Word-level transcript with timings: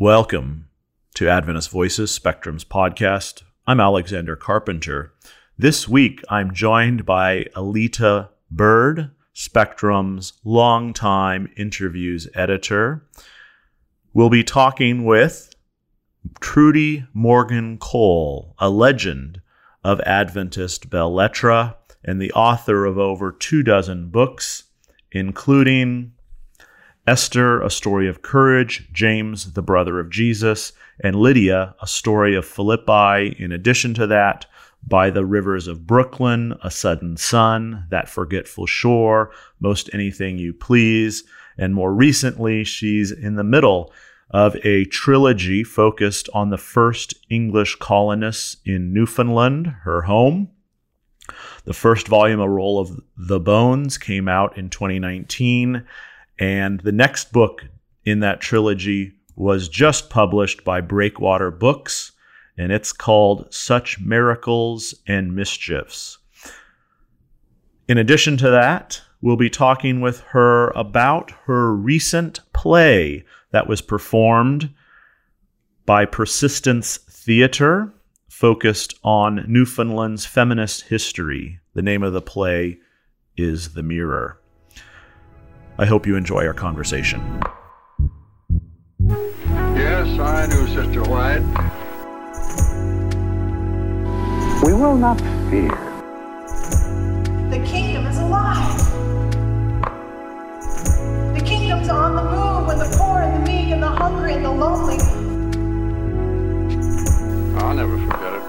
Welcome 0.00 0.70
to 1.16 1.28
Adventist 1.28 1.68
Voices 1.68 2.10
Spectrum's 2.10 2.64
podcast. 2.64 3.42
I'm 3.66 3.80
Alexander 3.80 4.34
Carpenter. 4.34 5.12
This 5.58 5.86
week 5.86 6.22
I'm 6.30 6.54
joined 6.54 7.04
by 7.04 7.44
Alita 7.54 8.30
Byrd, 8.50 9.10
Spectrum's 9.34 10.32
longtime 10.42 11.52
interviews 11.54 12.26
editor. 12.34 13.06
We'll 14.14 14.30
be 14.30 14.42
talking 14.42 15.04
with 15.04 15.54
Trudy 16.40 17.04
Morgan 17.12 17.76
Cole, 17.76 18.54
a 18.58 18.70
legend 18.70 19.42
of 19.84 20.00
Adventist 20.06 20.88
belles 20.88 21.14
lettres 21.14 21.74
and 22.02 22.22
the 22.22 22.32
author 22.32 22.86
of 22.86 22.96
over 22.96 23.32
two 23.32 23.62
dozen 23.62 24.08
books, 24.08 24.64
including 25.12 26.12
Esther, 27.10 27.60
a 27.60 27.68
story 27.70 28.08
of 28.08 28.22
courage, 28.22 28.88
James, 28.92 29.54
the 29.54 29.62
brother 29.62 29.98
of 29.98 30.10
Jesus, 30.10 30.72
and 31.02 31.16
Lydia, 31.16 31.74
a 31.82 31.86
story 31.88 32.36
of 32.36 32.46
Philippi. 32.46 33.34
In 33.36 33.50
addition 33.50 33.94
to 33.94 34.06
that, 34.06 34.46
by 34.86 35.10
the 35.10 35.26
rivers 35.26 35.66
of 35.66 35.88
Brooklyn, 35.88 36.54
A 36.62 36.70
Sudden 36.70 37.16
Sun, 37.16 37.86
That 37.90 38.08
Forgetful 38.08 38.66
Shore, 38.66 39.32
Most 39.58 39.90
Anything 39.92 40.38
You 40.38 40.52
Please. 40.52 41.24
And 41.58 41.74
more 41.74 41.92
recently, 41.92 42.62
she's 42.62 43.10
in 43.10 43.34
the 43.34 43.42
middle 43.42 43.92
of 44.30 44.54
a 44.62 44.84
trilogy 44.84 45.64
focused 45.64 46.28
on 46.32 46.50
the 46.50 46.58
first 46.58 47.14
English 47.28 47.74
colonists 47.80 48.58
in 48.64 48.92
Newfoundland, 48.92 49.66
her 49.82 50.02
home. 50.02 50.48
The 51.64 51.74
first 51.74 52.06
volume, 52.06 52.38
A 52.38 52.48
Roll 52.48 52.78
of 52.78 53.00
the 53.16 53.40
Bones, 53.40 53.98
came 53.98 54.28
out 54.28 54.56
in 54.56 54.70
2019. 54.70 55.84
And 56.40 56.80
the 56.80 56.90
next 56.90 57.32
book 57.32 57.66
in 58.04 58.20
that 58.20 58.40
trilogy 58.40 59.12
was 59.36 59.68
just 59.68 60.08
published 60.08 60.64
by 60.64 60.80
Breakwater 60.80 61.50
Books, 61.50 62.12
and 62.56 62.72
it's 62.72 62.92
called 62.92 63.52
Such 63.52 64.00
Miracles 64.00 64.94
and 65.06 65.36
Mischiefs. 65.36 66.18
In 67.88 67.98
addition 67.98 68.38
to 68.38 68.50
that, 68.50 69.02
we'll 69.20 69.36
be 69.36 69.50
talking 69.50 70.00
with 70.00 70.20
her 70.20 70.70
about 70.70 71.30
her 71.44 71.74
recent 71.74 72.40
play 72.54 73.24
that 73.52 73.68
was 73.68 73.82
performed 73.82 74.70
by 75.84 76.06
Persistence 76.06 76.96
Theater, 76.96 77.92
focused 78.28 78.94
on 79.04 79.44
Newfoundland's 79.46 80.24
feminist 80.24 80.82
history. 80.82 81.60
The 81.74 81.82
name 81.82 82.02
of 82.02 82.14
the 82.14 82.22
play 82.22 82.78
is 83.36 83.74
The 83.74 83.82
Mirror. 83.82 84.39
I 85.80 85.86
hope 85.86 86.06
you 86.06 86.14
enjoy 86.14 86.46
our 86.46 86.52
conversation. 86.52 87.22
Yes, 89.48 90.18
I 90.20 90.46
knew 90.46 90.66
Sister 90.66 91.02
White. 91.04 91.40
We 94.62 94.74
will 94.74 94.98
not 94.98 95.18
fear. 95.48 95.70
The 97.48 97.64
kingdom 97.66 98.04
is 98.08 98.18
alive. 98.18 98.78
The 101.34 101.42
kingdom's 101.46 101.88
on 101.88 102.14
the 102.14 102.24
move 102.24 102.66
with 102.66 102.76
the 102.76 102.98
poor 102.98 103.22
and 103.22 103.42
the 103.42 103.50
meek 103.50 103.70
and 103.70 103.82
the 103.82 103.88
hungry 103.88 104.34
and 104.34 104.44
the 104.44 104.50
lonely. 104.50 104.98
I'll 107.58 107.72
never 107.74 107.96
forget 108.00 108.34
it. 108.34 108.39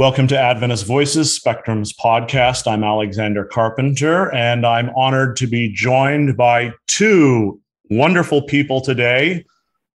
Welcome 0.00 0.28
to 0.28 0.38
Adventist 0.38 0.86
Voices, 0.86 1.30
Spectrum's 1.30 1.92
podcast. 1.92 2.66
I'm 2.66 2.82
Alexander 2.82 3.44
Carpenter, 3.44 4.34
and 4.34 4.66
I'm 4.66 4.88
honored 4.96 5.36
to 5.36 5.46
be 5.46 5.70
joined 5.70 6.38
by 6.38 6.72
two 6.86 7.60
wonderful 7.90 8.40
people 8.40 8.80
today. 8.80 9.44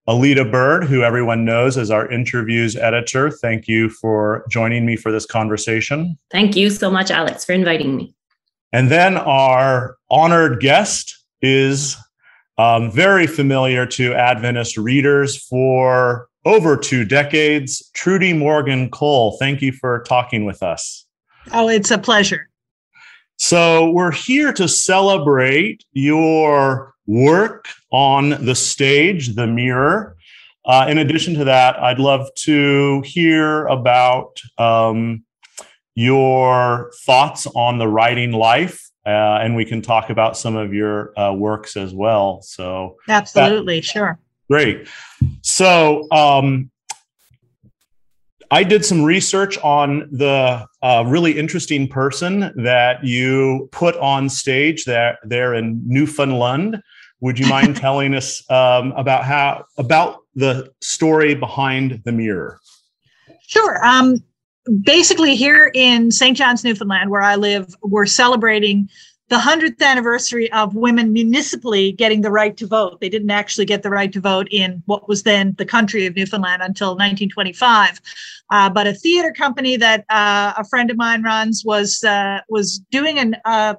Alita 0.08 0.52
Byrd, 0.52 0.84
who 0.84 1.02
everyone 1.02 1.44
knows 1.44 1.76
as 1.76 1.90
our 1.90 2.08
interviews 2.12 2.76
editor. 2.76 3.32
Thank 3.32 3.68
you 3.68 3.90
for 3.90 4.46
joining 4.48 4.86
me 4.86 4.96
for 4.96 5.12
this 5.12 5.26
conversation. 5.26 6.20
Thank 6.30 6.56
you 6.56 6.70
so 6.70 6.92
much, 6.92 7.10
Alex, 7.10 7.44
for 7.44 7.54
inviting 7.54 7.96
me. 7.96 8.14
And 8.72 8.92
then 8.92 9.18
our 9.18 9.98
honored 10.12 10.60
guest 10.60 11.18
is 11.42 11.98
um, 12.60 12.92
very 12.92 13.26
familiar 13.26 13.88
to 13.88 14.14
Adventist 14.14 14.78
readers 14.78 15.36
for 15.36 16.28
over 16.46 16.78
two 16.78 17.04
decades. 17.04 17.90
Trudy 17.94 18.32
Morgan 18.32 18.90
Cole, 18.90 19.38
thank 19.40 19.62
you 19.62 19.72
for 19.72 20.04
talking 20.08 20.46
with 20.46 20.62
us. 20.64 21.06
Oh, 21.52 21.68
it's 21.68 21.92
a 21.92 21.98
pleasure. 21.98 22.50
So, 23.38 23.90
we're 23.90 24.12
here 24.12 24.54
to 24.54 24.68
celebrate 24.68 25.84
your 25.92 26.94
work 27.06 27.68
on 27.92 28.30
the 28.46 28.56
stage, 28.56 29.36
The 29.36 29.46
Mirror. 29.46 30.16
Uh, 30.64 30.88
in 30.90 30.98
addition 30.98 31.34
to 31.36 31.44
that, 31.44 31.78
I'd 31.82 32.00
love 32.00 32.30
to 32.46 33.02
hear 33.06 33.66
about 33.68 34.40
um, 34.58 35.26
your 35.96 36.92
thoughts 37.06 37.46
on 37.56 37.78
the 37.78 37.90
writing 37.90 38.32
life, 38.32 38.90
uh, 39.06 39.40
and 39.42 39.54
we 39.54 39.66
can 39.66 39.82
talk 39.82 40.10
about 40.10 40.38
some 40.38 40.56
of 40.56 40.74
your 40.74 41.18
uh, 41.20 41.34
works 41.34 41.76
as 41.76 41.94
well. 41.94 42.42
So, 42.42 42.96
absolutely, 43.10 43.82
that, 43.82 43.86
sure. 43.86 44.20
Great. 44.50 44.88
So, 45.56 46.06
um, 46.12 46.70
I 48.52 48.62
did 48.66 48.84
some 48.84 49.06
research 49.06 49.58
on 49.60 50.10
the 50.12 50.68
uh, 50.82 51.06
really 51.08 51.40
interesting 51.40 51.88
person 51.88 52.52
that 52.58 53.06
you 53.06 53.70
put 53.72 53.96
on 53.96 54.28
stage 54.28 54.84
there, 54.84 55.18
there 55.24 55.54
in 55.54 55.82
Newfoundland. 55.86 56.84
Would 57.22 57.40
you 57.40 57.48
mind 57.48 57.78
telling 57.88 58.14
us 58.16 58.44
um, 58.52 58.92
about 58.98 59.24
how 59.24 59.64
about 59.78 60.18
the 60.36 60.74
story 60.82 61.36
behind 61.36 62.02
the 62.04 62.12
mirror? 62.12 62.60
Sure. 63.48 63.80
Um, 63.86 64.22
basically, 64.82 65.38
here 65.38 65.72
in 65.74 66.12
St. 66.12 66.36
John's, 66.36 66.66
Newfoundland, 66.66 67.10
where 67.10 67.22
I 67.22 67.38
live, 67.38 67.74
we're 67.82 68.08
celebrating 68.08 68.90
the 69.28 69.38
100th 69.38 69.82
anniversary 69.82 70.52
of 70.52 70.76
women 70.76 71.12
municipally 71.12 71.92
getting 71.94 72.22
the 72.22 72.30
right 72.30 72.56
to 72.58 72.68
vote. 72.68 73.02
They 73.02 73.10
didn't 73.10 73.32
actually 73.32 73.66
get 73.66 73.82
the 73.82 73.90
right 73.90 74.12
to 74.14 74.20
vote 74.20 74.48
in 74.52 74.84
what 74.86 75.10
was 75.10 75.24
then 75.24 75.56
the 75.58 75.66
country 75.66 76.06
of 76.06 76.16
Newfoundland 76.16 76.62
until 76.62 76.90
1925. 76.90 78.00
Uh, 78.52 78.70
but 78.70 78.86
a 78.86 78.94
theater 78.94 79.32
company 79.32 79.78
that 79.78 80.06
uh, 80.10 80.54
a 80.58 80.64
friend 80.66 80.92
of 80.92 80.98
mine 80.98 81.24
runs 81.24 81.64
was 81.66 82.04
uh, 82.04 82.42
was 82.50 82.80
doing 82.92 83.18
an, 83.18 83.36
uh, 83.46 83.74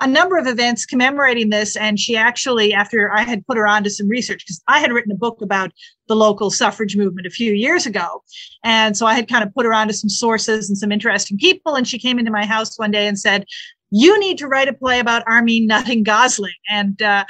a 0.00 0.06
number 0.06 0.36
of 0.36 0.46
events 0.46 0.84
commemorating 0.84 1.48
this. 1.48 1.74
And 1.76 1.98
she 1.98 2.14
actually, 2.14 2.74
after 2.74 3.10
I 3.14 3.22
had 3.22 3.46
put 3.46 3.56
her 3.56 3.66
on 3.66 3.84
to 3.84 3.90
some 3.90 4.08
research, 4.08 4.44
because 4.44 4.62
I 4.68 4.80
had 4.80 4.92
written 4.92 5.12
a 5.12 5.16
book 5.16 5.40
about 5.40 5.72
the 6.08 6.16
local 6.16 6.50
suffrage 6.50 6.96
movement 6.96 7.26
a 7.26 7.30
few 7.30 7.54
years 7.54 7.86
ago. 7.86 8.22
And 8.62 8.94
so 8.94 9.06
I 9.06 9.14
had 9.14 9.26
kind 9.28 9.42
of 9.42 9.54
put 9.54 9.64
her 9.64 9.72
on 9.72 9.88
to 9.88 9.94
some 9.94 10.10
sources 10.10 10.68
and 10.68 10.76
some 10.76 10.92
interesting 10.92 11.38
people. 11.38 11.76
And 11.76 11.88
she 11.88 11.98
came 11.98 12.18
into 12.18 12.30
my 12.30 12.44
house 12.44 12.78
one 12.78 12.90
day 12.90 13.06
and 13.06 13.18
said, 13.18 13.46
you 13.92 14.18
need 14.18 14.38
to 14.38 14.48
write 14.48 14.68
a 14.68 14.72
play 14.72 14.98
about 14.98 15.22
Armine 15.28 15.66
Nutting 15.66 16.02
Gosling. 16.02 16.54
And 16.68 17.00
uh, 17.02 17.24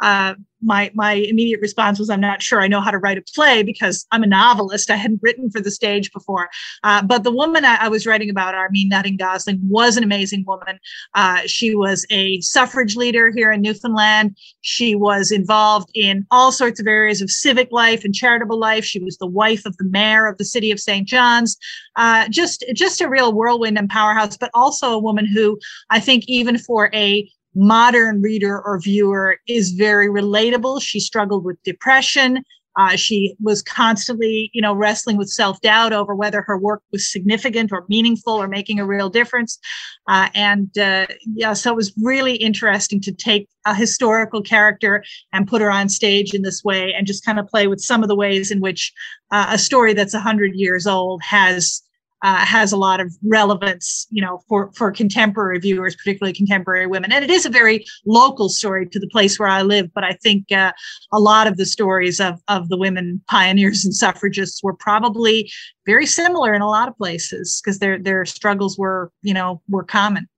uh, 0.00 0.34
my 0.62 0.90
my 0.94 1.12
immediate 1.12 1.60
response 1.60 1.98
was, 1.98 2.10
I'm 2.10 2.20
not 2.20 2.42
sure 2.42 2.60
I 2.60 2.68
know 2.68 2.80
how 2.80 2.90
to 2.90 2.98
write 2.98 3.18
a 3.18 3.22
play 3.34 3.62
because 3.62 4.06
I'm 4.10 4.22
a 4.22 4.26
novelist. 4.26 4.90
I 4.90 4.96
hadn't 4.96 5.20
written 5.22 5.50
for 5.50 5.60
the 5.60 5.70
stage 5.70 6.12
before. 6.12 6.48
Uh, 6.82 7.02
but 7.02 7.24
the 7.24 7.30
woman 7.30 7.64
I, 7.64 7.76
I, 7.76 7.88
was 7.88 8.06
writing 8.06 8.30
about, 8.30 8.54
Armine 8.54 8.88
Nutting 8.88 9.16
Gosling, 9.16 9.60
was 9.62 9.96
an 9.96 10.04
amazing 10.04 10.44
woman. 10.46 10.78
Uh, 11.14 11.42
she 11.46 11.74
was 11.74 12.06
a 12.10 12.40
suffrage 12.40 12.96
leader 12.96 13.30
here 13.34 13.52
in 13.52 13.60
Newfoundland. 13.60 14.36
She 14.62 14.94
was 14.94 15.30
involved 15.30 15.90
in 15.94 16.26
all 16.30 16.50
sorts 16.52 16.80
of 16.80 16.86
areas 16.86 17.20
of 17.20 17.30
civic 17.30 17.68
life 17.70 18.04
and 18.04 18.14
charitable 18.14 18.58
life. 18.58 18.84
She 18.84 18.98
was 18.98 19.16
the 19.18 19.26
wife 19.26 19.66
of 19.66 19.76
the 19.76 19.84
mayor 19.84 20.26
of 20.26 20.38
the 20.38 20.44
city 20.44 20.70
of 20.70 20.80
St. 20.80 21.06
John's. 21.06 21.56
Uh, 21.96 22.28
just 22.28 22.64
just 22.74 23.00
a 23.00 23.08
real 23.08 23.32
whirlwind 23.32 23.78
and 23.78 23.88
powerhouse, 23.88 24.36
but 24.36 24.50
also 24.52 24.92
a 24.92 24.98
woman 24.98 25.26
who 25.26 25.58
I 25.90 26.00
think 26.00 26.24
even 26.26 26.58
for 26.58 26.90
a 26.92 27.30
modern 27.56 28.20
reader 28.20 28.60
or 28.60 28.78
viewer 28.78 29.38
is 29.48 29.72
very 29.72 30.08
relatable. 30.08 30.82
She 30.82 31.00
struggled 31.00 31.44
with 31.44 31.62
depression. 31.64 32.44
Uh, 32.78 32.94
she 32.94 33.34
was 33.40 33.62
constantly, 33.62 34.50
you 34.52 34.60
know, 34.60 34.74
wrestling 34.74 35.16
with 35.16 35.30
self-doubt 35.30 35.94
over 35.94 36.14
whether 36.14 36.42
her 36.42 36.58
work 36.58 36.82
was 36.92 37.10
significant 37.10 37.72
or 37.72 37.86
meaningful 37.88 38.34
or 38.34 38.46
making 38.46 38.78
a 38.78 38.86
real 38.86 39.08
difference. 39.08 39.58
Uh, 40.06 40.28
and 40.34 40.76
uh, 40.76 41.06
yeah, 41.34 41.54
so 41.54 41.72
it 41.72 41.76
was 41.76 41.94
really 42.02 42.36
interesting 42.36 43.00
to 43.00 43.12
take 43.12 43.48
a 43.64 43.74
historical 43.74 44.42
character 44.42 45.02
and 45.32 45.48
put 45.48 45.62
her 45.62 45.70
on 45.70 45.88
stage 45.88 46.34
in 46.34 46.42
this 46.42 46.62
way 46.62 46.92
and 46.92 47.06
just 47.06 47.24
kind 47.24 47.38
of 47.38 47.48
play 47.48 47.66
with 47.66 47.80
some 47.80 48.02
of 48.02 48.08
the 48.08 48.14
ways 48.14 48.50
in 48.50 48.60
which 48.60 48.92
uh, 49.30 49.46
a 49.48 49.58
story 49.58 49.94
that's 49.94 50.14
100 50.14 50.54
years 50.54 50.86
old 50.86 51.22
has 51.22 51.82
uh, 52.22 52.44
has 52.44 52.72
a 52.72 52.76
lot 52.76 53.00
of 53.00 53.12
relevance, 53.24 54.06
you 54.10 54.22
know, 54.22 54.42
for 54.48 54.72
for 54.72 54.90
contemporary 54.90 55.58
viewers, 55.58 55.94
particularly 55.94 56.32
contemporary 56.32 56.86
women. 56.86 57.12
And 57.12 57.24
it 57.24 57.30
is 57.30 57.44
a 57.44 57.50
very 57.50 57.84
local 58.06 58.48
story 58.48 58.86
to 58.88 58.98
the 58.98 59.08
place 59.08 59.38
where 59.38 59.48
I 59.48 59.62
live. 59.62 59.92
But 59.94 60.04
I 60.04 60.12
think 60.12 60.50
uh, 60.50 60.72
a 61.12 61.20
lot 61.20 61.46
of 61.46 61.56
the 61.56 61.66
stories 61.66 62.20
of 62.20 62.40
of 62.48 62.68
the 62.68 62.76
women 62.76 63.22
pioneers 63.28 63.84
and 63.84 63.94
suffragists 63.94 64.62
were 64.62 64.74
probably 64.74 65.50
very 65.84 66.06
similar 66.06 66.54
in 66.54 66.62
a 66.62 66.68
lot 66.68 66.88
of 66.88 66.96
places 66.96 67.60
because 67.62 67.78
their 67.78 67.98
their 67.98 68.24
struggles 68.24 68.78
were, 68.78 69.12
you 69.22 69.34
know, 69.34 69.60
were 69.68 69.84
common. 69.84 70.28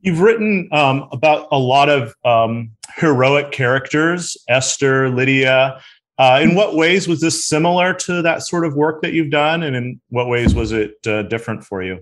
You've 0.00 0.20
written 0.20 0.68
um, 0.72 1.08
about 1.12 1.46
a 1.52 1.58
lot 1.58 1.88
of 1.88 2.12
um, 2.24 2.72
heroic 2.96 3.52
characters, 3.52 4.36
Esther, 4.48 5.08
Lydia. 5.08 5.80
Uh, 6.18 6.40
in 6.42 6.54
what 6.54 6.76
ways 6.76 7.08
was 7.08 7.20
this 7.20 7.46
similar 7.46 7.94
to 7.94 8.22
that 8.22 8.42
sort 8.42 8.66
of 8.66 8.74
work 8.74 9.02
that 9.02 9.12
you've 9.12 9.30
done, 9.30 9.62
and 9.62 9.74
in 9.74 10.00
what 10.10 10.28
ways 10.28 10.54
was 10.54 10.72
it 10.72 10.94
uh, 11.06 11.22
different 11.22 11.64
for 11.64 11.82
you? 11.82 11.98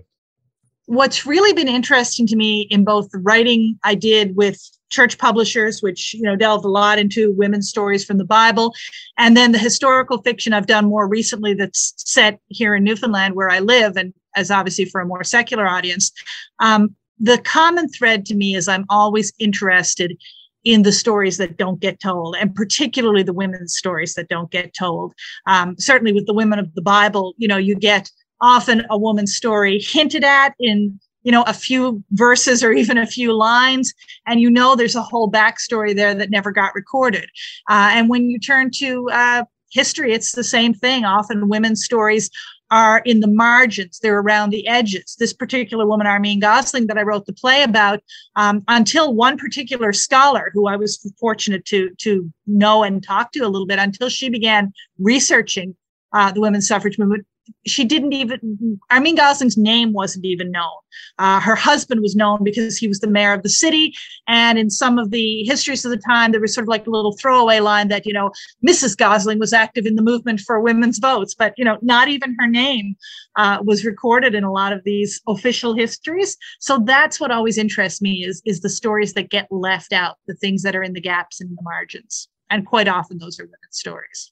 What's 0.85 1.25
really 1.25 1.53
been 1.53 1.69
interesting 1.69 2.27
to 2.27 2.35
me 2.35 2.67
in 2.69 2.83
both 2.83 3.09
the 3.11 3.19
writing 3.19 3.79
I 3.83 3.95
did 3.95 4.35
with 4.35 4.59
church 4.89 5.17
publishers, 5.17 5.81
which 5.81 6.13
you 6.13 6.23
know 6.23 6.35
delved 6.35 6.65
a 6.65 6.69
lot 6.69 6.99
into 6.99 7.33
women's 7.37 7.69
stories 7.69 8.03
from 8.03 8.17
the 8.17 8.25
Bible, 8.25 8.73
and 9.17 9.35
then 9.35 9.53
the 9.53 9.57
historical 9.57 10.21
fiction 10.21 10.53
I've 10.53 10.67
done 10.67 10.85
more 10.85 11.07
recently 11.07 11.53
that's 11.53 11.93
set 11.97 12.39
here 12.49 12.75
in 12.75 12.83
Newfoundland, 12.83 13.35
where 13.35 13.49
I 13.49 13.59
live, 13.59 13.95
and 13.95 14.13
as 14.35 14.51
obviously 14.51 14.85
for 14.85 15.01
a 15.01 15.05
more 15.05 15.23
secular 15.23 15.67
audience. 15.67 16.11
Um, 16.59 16.95
the 17.19 17.37
common 17.37 17.87
thread 17.87 18.25
to 18.25 18.35
me 18.35 18.55
is 18.55 18.67
I'm 18.67 18.85
always 18.89 19.31
interested 19.39 20.17
in 20.63 20.83
the 20.83 20.91
stories 20.91 21.37
that 21.37 21.57
don't 21.57 21.79
get 21.79 21.99
told, 21.99 22.35
and 22.39 22.53
particularly 22.53 23.23
the 23.23 23.33
women's 23.33 23.75
stories 23.75 24.13
that 24.13 24.29
don't 24.29 24.51
get 24.51 24.73
told. 24.73 25.13
Um, 25.47 25.75
certainly, 25.77 26.13
with 26.13 26.27
the 26.27 26.33
women 26.33 26.59
of 26.59 26.73
the 26.75 26.81
Bible, 26.81 27.33
you 27.37 27.47
know, 27.47 27.57
you 27.57 27.75
get 27.75 28.09
often 28.41 28.85
a 28.89 28.97
woman's 28.97 29.35
story 29.35 29.79
hinted 29.79 30.23
at 30.23 30.53
in 30.59 30.99
you 31.23 31.31
know 31.31 31.43
a 31.43 31.53
few 31.53 32.03
verses 32.11 32.63
or 32.63 32.71
even 32.71 32.97
a 32.97 33.05
few 33.05 33.33
lines 33.33 33.93
and 34.25 34.41
you 34.41 34.49
know 34.49 34.75
there's 34.75 34.95
a 34.95 35.01
whole 35.01 35.31
backstory 35.31 35.95
there 35.95 36.15
that 36.15 36.31
never 36.31 36.51
got 36.51 36.73
recorded 36.73 37.29
uh, 37.69 37.89
and 37.93 38.09
when 38.09 38.29
you 38.29 38.39
turn 38.39 38.71
to 38.71 39.07
uh, 39.11 39.43
history 39.71 40.13
it's 40.13 40.31
the 40.31 40.43
same 40.43 40.73
thing 40.73 41.05
often 41.05 41.47
women's 41.47 41.83
stories 41.83 42.29
are 42.71 42.99
in 43.05 43.19
the 43.19 43.27
margins. 43.27 43.99
They're 43.99 44.19
around 44.19 44.49
the 44.49 44.67
edges. 44.67 45.15
This 45.19 45.33
particular 45.33 45.85
woman 45.85 46.07
armine 46.07 46.39
gosling 46.39 46.87
that 46.87 46.97
i 46.97 47.03
wrote 47.03 47.25
the 47.25 47.33
play 47.33 47.63
about 47.63 48.01
um, 48.35 48.63
until 48.67 49.13
one 49.13 49.37
particular 49.37 49.93
scholar 49.93 50.51
who 50.53 50.67
i 50.67 50.75
was 50.75 50.97
fortunate 51.19 51.65
to 51.65 51.91
to 51.99 52.31
know 52.47 52.83
and 52.83 53.03
talk 53.03 53.31
to 53.33 53.39
a 53.39 53.49
little 53.49 53.67
bit 53.67 53.79
until 53.79 54.09
she 54.09 54.29
began 54.29 54.73
researching 54.99 55.75
uh, 56.13 56.31
the 56.31 56.41
women's 56.41 56.67
suffrage 56.67 56.97
movement 56.97 57.25
she 57.65 57.83
didn't 57.83 58.13
even 58.13 58.79
Armine 58.91 59.15
Gosling's 59.15 59.57
name 59.57 59.93
wasn't 59.93 60.25
even 60.25 60.51
known. 60.51 60.71
Uh, 61.19 61.39
her 61.39 61.55
husband 61.55 62.01
was 62.01 62.15
known 62.15 62.43
because 62.43 62.77
he 62.77 62.87
was 62.87 62.99
the 62.99 63.07
mayor 63.07 63.33
of 63.33 63.43
the 63.43 63.49
city, 63.49 63.93
and 64.27 64.57
in 64.57 64.69
some 64.69 64.97
of 64.97 65.11
the 65.11 65.43
histories 65.43 65.85
of 65.85 65.91
the 65.91 66.01
time, 66.09 66.31
there 66.31 66.41
was 66.41 66.53
sort 66.53 66.63
of 66.63 66.69
like 66.69 66.87
a 66.87 66.89
little 66.89 67.15
throwaway 67.17 67.59
line 67.59 67.87
that 67.89 68.05
you 68.05 68.13
know 68.13 68.31
Mrs. 68.67 68.97
Gosling 68.97 69.39
was 69.39 69.53
active 69.53 69.85
in 69.85 69.95
the 69.95 70.01
movement 70.01 70.39
for 70.41 70.59
women's 70.59 70.99
votes, 70.99 71.35
but 71.35 71.53
you 71.57 71.65
know 71.65 71.77
not 71.81 72.07
even 72.07 72.35
her 72.39 72.47
name 72.47 72.95
uh, 73.35 73.59
was 73.63 73.85
recorded 73.85 74.35
in 74.35 74.43
a 74.43 74.51
lot 74.51 74.73
of 74.73 74.83
these 74.83 75.21
official 75.27 75.73
histories. 75.73 76.37
So 76.59 76.79
that's 76.79 77.19
what 77.19 77.31
always 77.31 77.57
interests 77.57 78.01
me 78.01 78.23
is 78.25 78.41
is 78.45 78.61
the 78.61 78.69
stories 78.69 79.13
that 79.13 79.29
get 79.29 79.47
left 79.51 79.93
out, 79.93 80.17
the 80.27 80.35
things 80.35 80.63
that 80.63 80.75
are 80.75 80.83
in 80.83 80.93
the 80.93 81.01
gaps 81.01 81.41
and 81.41 81.49
the 81.51 81.61
margins, 81.61 82.27
and 82.49 82.65
quite 82.65 82.87
often 82.87 83.17
those 83.17 83.39
are 83.39 83.43
women's 83.43 83.57
stories. 83.71 84.31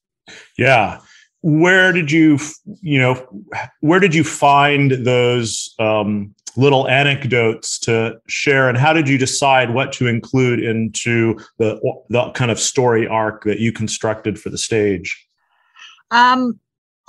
Yeah 0.58 1.00
where 1.42 1.92
did 1.92 2.12
you 2.12 2.38
you 2.82 3.00
know 3.00 3.46
where 3.82 4.00
did 4.00 4.14
you 4.14 4.24
find 4.24 4.92
those 5.06 5.74
um, 5.80 6.34
little 6.58 6.88
anecdotes 6.88 7.80
to 7.80 8.20
share? 8.28 8.68
And 8.68 8.78
how 8.78 8.94
did 8.94 9.08
you 9.08 9.18
decide 9.18 9.74
what 9.74 9.92
to 9.94 10.08
include 10.08 10.60
into 10.62 11.40
the 11.58 11.80
the 12.10 12.32
kind 12.32 12.52
of 12.52 12.60
story 12.60 13.08
arc 13.08 13.44
that 13.46 13.60
you 13.60 13.72
constructed 13.72 14.40
for 14.40 14.50
the 14.50 14.58
stage? 14.58 15.26
Um, 16.12 16.60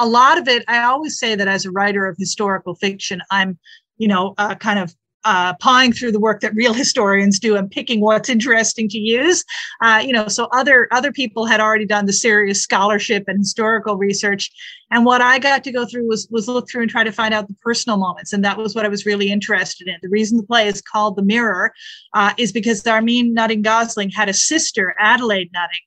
a 0.00 0.06
lot 0.06 0.38
of 0.38 0.48
it 0.48 0.64
i 0.66 0.82
always 0.82 1.18
say 1.18 1.36
that 1.36 1.46
as 1.46 1.64
a 1.64 1.70
writer 1.70 2.06
of 2.06 2.16
historical 2.18 2.74
fiction 2.74 3.20
i'm 3.30 3.58
you 3.98 4.08
know 4.08 4.34
uh, 4.38 4.54
kind 4.56 4.78
of 4.78 4.94
uh, 5.24 5.54
pawing 5.54 5.92
through 5.92 6.12
the 6.12 6.20
work 6.20 6.40
that 6.40 6.54
real 6.54 6.72
historians 6.72 7.38
do 7.38 7.56
and 7.56 7.70
picking 7.70 8.00
what's 8.00 8.28
interesting 8.28 8.88
to 8.88 8.98
use. 8.98 9.44
Uh, 9.82 10.02
you 10.04 10.12
know, 10.12 10.28
so 10.28 10.48
other 10.52 10.88
other 10.92 11.12
people 11.12 11.46
had 11.46 11.60
already 11.60 11.86
done 11.86 12.06
the 12.06 12.12
serious 12.12 12.62
scholarship 12.62 13.24
and 13.26 13.38
historical 13.38 13.96
research, 13.96 14.50
and 14.90 15.04
what 15.04 15.20
I 15.20 15.38
got 15.38 15.62
to 15.64 15.72
go 15.72 15.84
through 15.84 16.08
was 16.08 16.26
was 16.30 16.48
look 16.48 16.68
through 16.68 16.82
and 16.82 16.90
try 16.90 17.04
to 17.04 17.12
find 17.12 17.34
out 17.34 17.48
the 17.48 17.56
personal 17.62 17.98
moments, 17.98 18.32
and 18.32 18.44
that 18.44 18.56
was 18.56 18.74
what 18.74 18.84
I 18.84 18.88
was 18.88 19.06
really 19.06 19.30
interested 19.30 19.88
in. 19.88 19.96
The 20.02 20.08
reason 20.08 20.38
the 20.38 20.46
play 20.46 20.66
is 20.68 20.80
called 20.80 21.16
The 21.16 21.22
Mirror 21.22 21.72
uh, 22.14 22.32
is 22.38 22.52
because 22.52 22.82
Armine 22.86 23.34
Nutting 23.34 23.62
Gosling 23.62 24.10
had 24.10 24.28
a 24.28 24.34
sister, 24.34 24.94
Adelaide 24.98 25.50
Nutting. 25.52 25.80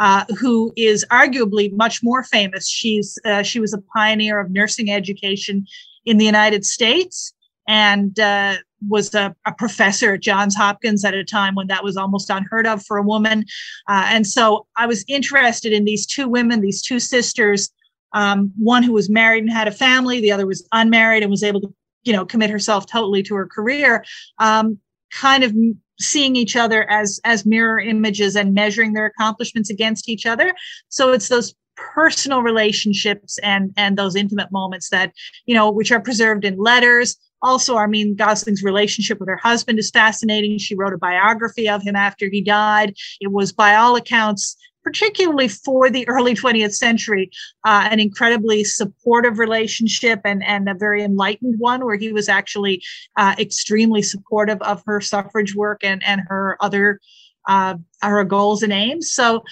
Uh, 0.00 0.24
who 0.38 0.72
is 0.76 1.04
arguably 1.10 1.72
much 1.72 2.04
more 2.04 2.22
famous? 2.22 2.68
She's 2.68 3.18
uh, 3.24 3.42
she 3.42 3.58
was 3.58 3.74
a 3.74 3.82
pioneer 3.92 4.38
of 4.38 4.48
nursing 4.48 4.92
education 4.92 5.66
in 6.04 6.18
the 6.18 6.24
United 6.24 6.64
States, 6.64 7.34
and 7.66 8.16
uh, 8.20 8.58
was 8.86 9.14
a, 9.14 9.34
a, 9.46 9.52
professor 9.52 10.14
at 10.14 10.20
Johns 10.20 10.54
Hopkins 10.54 11.04
at 11.04 11.14
a 11.14 11.24
time 11.24 11.54
when 11.54 11.66
that 11.66 11.82
was 11.82 11.96
almost 11.96 12.30
unheard 12.30 12.66
of 12.66 12.84
for 12.84 12.96
a 12.96 13.02
woman. 13.02 13.44
Uh, 13.88 14.06
and 14.08 14.26
so 14.26 14.66
I 14.76 14.86
was 14.86 15.04
interested 15.08 15.72
in 15.72 15.84
these 15.84 16.06
two 16.06 16.28
women, 16.28 16.60
these 16.60 16.82
two 16.82 17.00
sisters, 17.00 17.70
um, 18.12 18.52
one 18.56 18.82
who 18.82 18.92
was 18.92 19.10
married 19.10 19.42
and 19.42 19.52
had 19.52 19.68
a 19.68 19.72
family, 19.72 20.20
the 20.20 20.32
other 20.32 20.46
was 20.46 20.66
unmarried 20.72 21.22
and 21.22 21.30
was 21.30 21.42
able 21.42 21.60
to, 21.60 21.74
you 22.04 22.12
know, 22.12 22.24
commit 22.24 22.50
herself 22.50 22.86
totally 22.86 23.22
to 23.24 23.34
her 23.34 23.46
career, 23.46 24.04
um, 24.38 24.78
kind 25.10 25.44
of 25.44 25.54
seeing 26.00 26.36
each 26.36 26.54
other 26.56 26.88
as 26.90 27.20
as 27.24 27.44
mirror 27.44 27.80
images 27.80 28.36
and 28.36 28.54
measuring 28.54 28.92
their 28.92 29.06
accomplishments 29.06 29.68
against 29.68 30.08
each 30.08 30.26
other. 30.26 30.54
So 30.88 31.12
it's 31.12 31.28
those 31.28 31.54
personal 31.76 32.42
relationships 32.42 33.38
and 33.38 33.72
and 33.76 33.96
those 33.96 34.16
intimate 34.16 34.50
moments 34.50 34.90
that 34.90 35.12
you 35.46 35.54
know 35.54 35.70
which 35.70 35.92
are 35.92 36.00
preserved 36.00 36.44
in 36.44 36.56
letters 36.56 37.16
also, 37.42 37.76
Armine 37.76 38.16
Gosling's 38.16 38.62
relationship 38.62 39.20
with 39.20 39.28
her 39.28 39.36
husband 39.36 39.78
is 39.78 39.90
fascinating. 39.90 40.58
She 40.58 40.74
wrote 40.74 40.92
a 40.92 40.98
biography 40.98 41.68
of 41.68 41.82
him 41.82 41.96
after 41.96 42.28
he 42.28 42.40
died. 42.40 42.94
It 43.20 43.30
was, 43.30 43.52
by 43.52 43.76
all 43.76 43.96
accounts, 43.96 44.56
particularly 44.82 45.48
for 45.48 45.90
the 45.90 46.08
early 46.08 46.34
20th 46.34 46.74
century, 46.74 47.30
uh, 47.64 47.88
an 47.90 48.00
incredibly 48.00 48.64
supportive 48.64 49.38
relationship 49.38 50.20
and, 50.24 50.42
and 50.44 50.68
a 50.68 50.74
very 50.74 51.02
enlightened 51.02 51.58
one, 51.58 51.84
where 51.84 51.96
he 51.96 52.12
was 52.12 52.28
actually 52.28 52.82
uh, 53.16 53.34
extremely 53.38 54.02
supportive 54.02 54.60
of 54.62 54.82
her 54.86 55.00
suffrage 55.00 55.54
work 55.54 55.84
and, 55.84 56.02
and 56.04 56.22
her 56.26 56.56
other 56.60 57.00
uh, 57.46 57.74
her 58.02 58.24
goals 58.24 58.62
and 58.62 58.72
aims. 58.72 59.12
So 59.12 59.42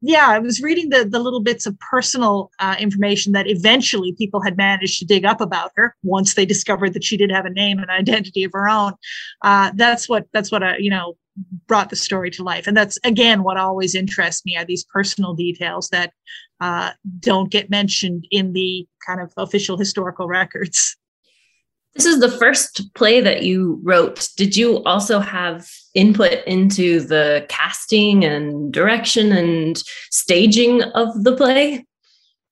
yeah, 0.00 0.28
I 0.28 0.38
was 0.38 0.62
reading 0.62 0.90
the 0.90 1.04
the 1.04 1.18
little 1.18 1.40
bits 1.40 1.66
of 1.66 1.78
personal 1.80 2.50
uh, 2.60 2.76
information 2.78 3.32
that 3.32 3.48
eventually 3.48 4.12
people 4.12 4.40
had 4.40 4.56
managed 4.56 4.98
to 5.00 5.04
dig 5.04 5.24
up 5.24 5.40
about 5.40 5.72
her 5.76 5.96
once 6.02 6.34
they 6.34 6.46
discovered 6.46 6.94
that 6.94 7.04
she 7.04 7.16
did 7.16 7.30
have 7.32 7.46
a 7.46 7.50
name 7.50 7.78
and 7.78 7.90
identity 7.90 8.44
of 8.44 8.52
her 8.52 8.68
own. 8.68 8.92
Uh, 9.42 9.72
that's 9.74 10.08
what 10.08 10.26
that's 10.32 10.52
what 10.52 10.62
I 10.62 10.76
you 10.76 10.90
know 10.90 11.16
brought 11.66 11.90
the 11.90 11.96
story 11.96 12.30
to 12.32 12.44
life, 12.44 12.66
and 12.66 12.76
that's 12.76 12.98
again 13.04 13.42
what 13.42 13.56
always 13.56 13.94
interests 13.94 14.44
me 14.46 14.56
are 14.56 14.64
these 14.64 14.84
personal 14.84 15.34
details 15.34 15.88
that 15.88 16.12
uh, 16.60 16.90
don't 17.20 17.50
get 17.50 17.70
mentioned 17.70 18.26
in 18.30 18.52
the 18.52 18.86
kind 19.04 19.20
of 19.20 19.32
official 19.36 19.76
historical 19.76 20.28
records. 20.28 20.97
This 21.94 22.06
is 22.06 22.20
the 22.20 22.30
first 22.30 22.94
play 22.94 23.20
that 23.20 23.42
you 23.42 23.80
wrote. 23.82 24.28
Did 24.36 24.56
you 24.56 24.82
also 24.84 25.18
have 25.18 25.68
input 25.94 26.46
into 26.46 27.00
the 27.00 27.44
casting 27.48 28.24
and 28.24 28.72
direction 28.72 29.32
and 29.32 29.76
staging 30.10 30.82
of 30.82 31.24
the 31.24 31.36
play? 31.36 31.86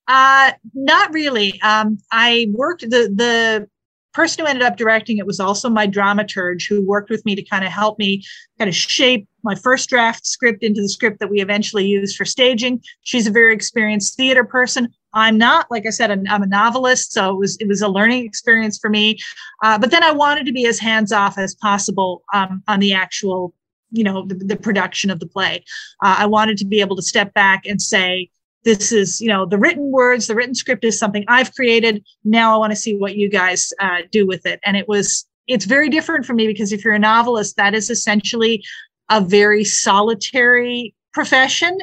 Uh, 0.07 0.51
not 0.73 1.13
really. 1.13 1.61
Um, 1.61 1.99
I 2.11 2.47
worked 2.51 2.81
the 2.81 3.11
the 3.13 3.69
person 4.17 4.43
who 4.43 4.49
ended 4.49 4.63
up 4.63 4.77
directing 4.77 5.19
it 5.19 5.27
was 5.27 5.39
also 5.39 5.69
my 5.69 5.87
dramaturge 5.87 6.67
who 6.67 6.83
worked 6.83 7.11
with 7.11 7.23
me 7.23 7.35
to 7.35 7.43
kind 7.43 7.63
of 7.63 7.71
help 7.71 7.99
me 7.99 8.23
kind 8.57 8.67
of 8.67 8.75
shape 8.75 9.27
my 9.43 9.53
first 9.53 9.89
draft 9.89 10.25
script 10.25 10.63
into 10.63 10.81
the 10.81 10.89
script 10.89 11.19
that 11.19 11.29
we 11.29 11.39
eventually 11.39 11.85
used 11.85 12.17
for 12.17 12.25
staging. 12.25 12.81
She's 13.03 13.27
a 13.27 13.31
very 13.31 13.53
experienced 13.53 14.17
theater 14.17 14.43
person. 14.43 14.89
I'm 15.13 15.37
not, 15.37 15.67
like 15.69 15.85
I 15.85 15.91
said, 15.91 16.09
I'm 16.11 16.41
a 16.41 16.47
novelist, 16.47 17.13
so 17.13 17.29
it 17.29 17.37
was 17.37 17.57
it 17.57 17.67
was 17.67 17.83
a 17.83 17.87
learning 17.87 18.25
experience 18.25 18.79
for 18.79 18.89
me. 18.89 19.19
Uh, 19.63 19.77
but 19.77 19.91
then 19.91 20.01
I 20.01 20.11
wanted 20.11 20.47
to 20.47 20.51
be 20.51 20.65
as 20.65 20.79
hands 20.79 21.11
off 21.11 21.37
as 21.37 21.53
possible 21.53 22.23
um, 22.33 22.63
on 22.67 22.79
the 22.79 22.93
actual, 22.93 23.53
you 23.91 24.03
know, 24.03 24.25
the, 24.25 24.35
the 24.35 24.57
production 24.57 25.11
of 25.11 25.19
the 25.19 25.27
play. 25.27 25.63
Uh, 26.03 26.15
I 26.19 26.25
wanted 26.25 26.57
to 26.57 26.65
be 26.65 26.81
able 26.81 26.95
to 26.95 27.03
step 27.03 27.35
back 27.35 27.67
and 27.67 27.79
say, 27.79 28.31
this 28.67 28.91
is 28.91 29.21
you 29.21 29.29
know 29.29 29.45
the 29.45 29.57
written 29.57 29.91
words 29.93 30.27
the 30.27 30.35
written 30.35 30.53
script 30.53 30.83
is 30.83 30.99
something 30.99 31.23
i've 31.29 31.53
created. 31.55 32.03
Now 32.25 32.53
i 32.53 32.57
want 32.57 32.71
to 32.71 32.75
see 32.75 32.97
what 32.97 33.15
you 33.15 33.29
guys 33.29 33.71
uh, 33.79 33.99
do 34.11 34.27
with 34.27 34.45
it. 34.45 34.59
And 34.65 34.75
it 34.75 34.87
was 34.89 35.25
it's 35.47 35.63
very 35.63 35.87
different 35.87 36.25
for 36.25 36.33
me 36.33 36.47
because 36.47 36.73
if 36.73 36.83
you're 36.83 36.93
a 36.93 36.99
novelist 36.99 37.55
that 37.55 37.73
is 37.73 37.89
essentially 37.89 38.61
a 39.09 39.21
very 39.21 39.63
solitary 39.63 40.93
profession 41.13 41.77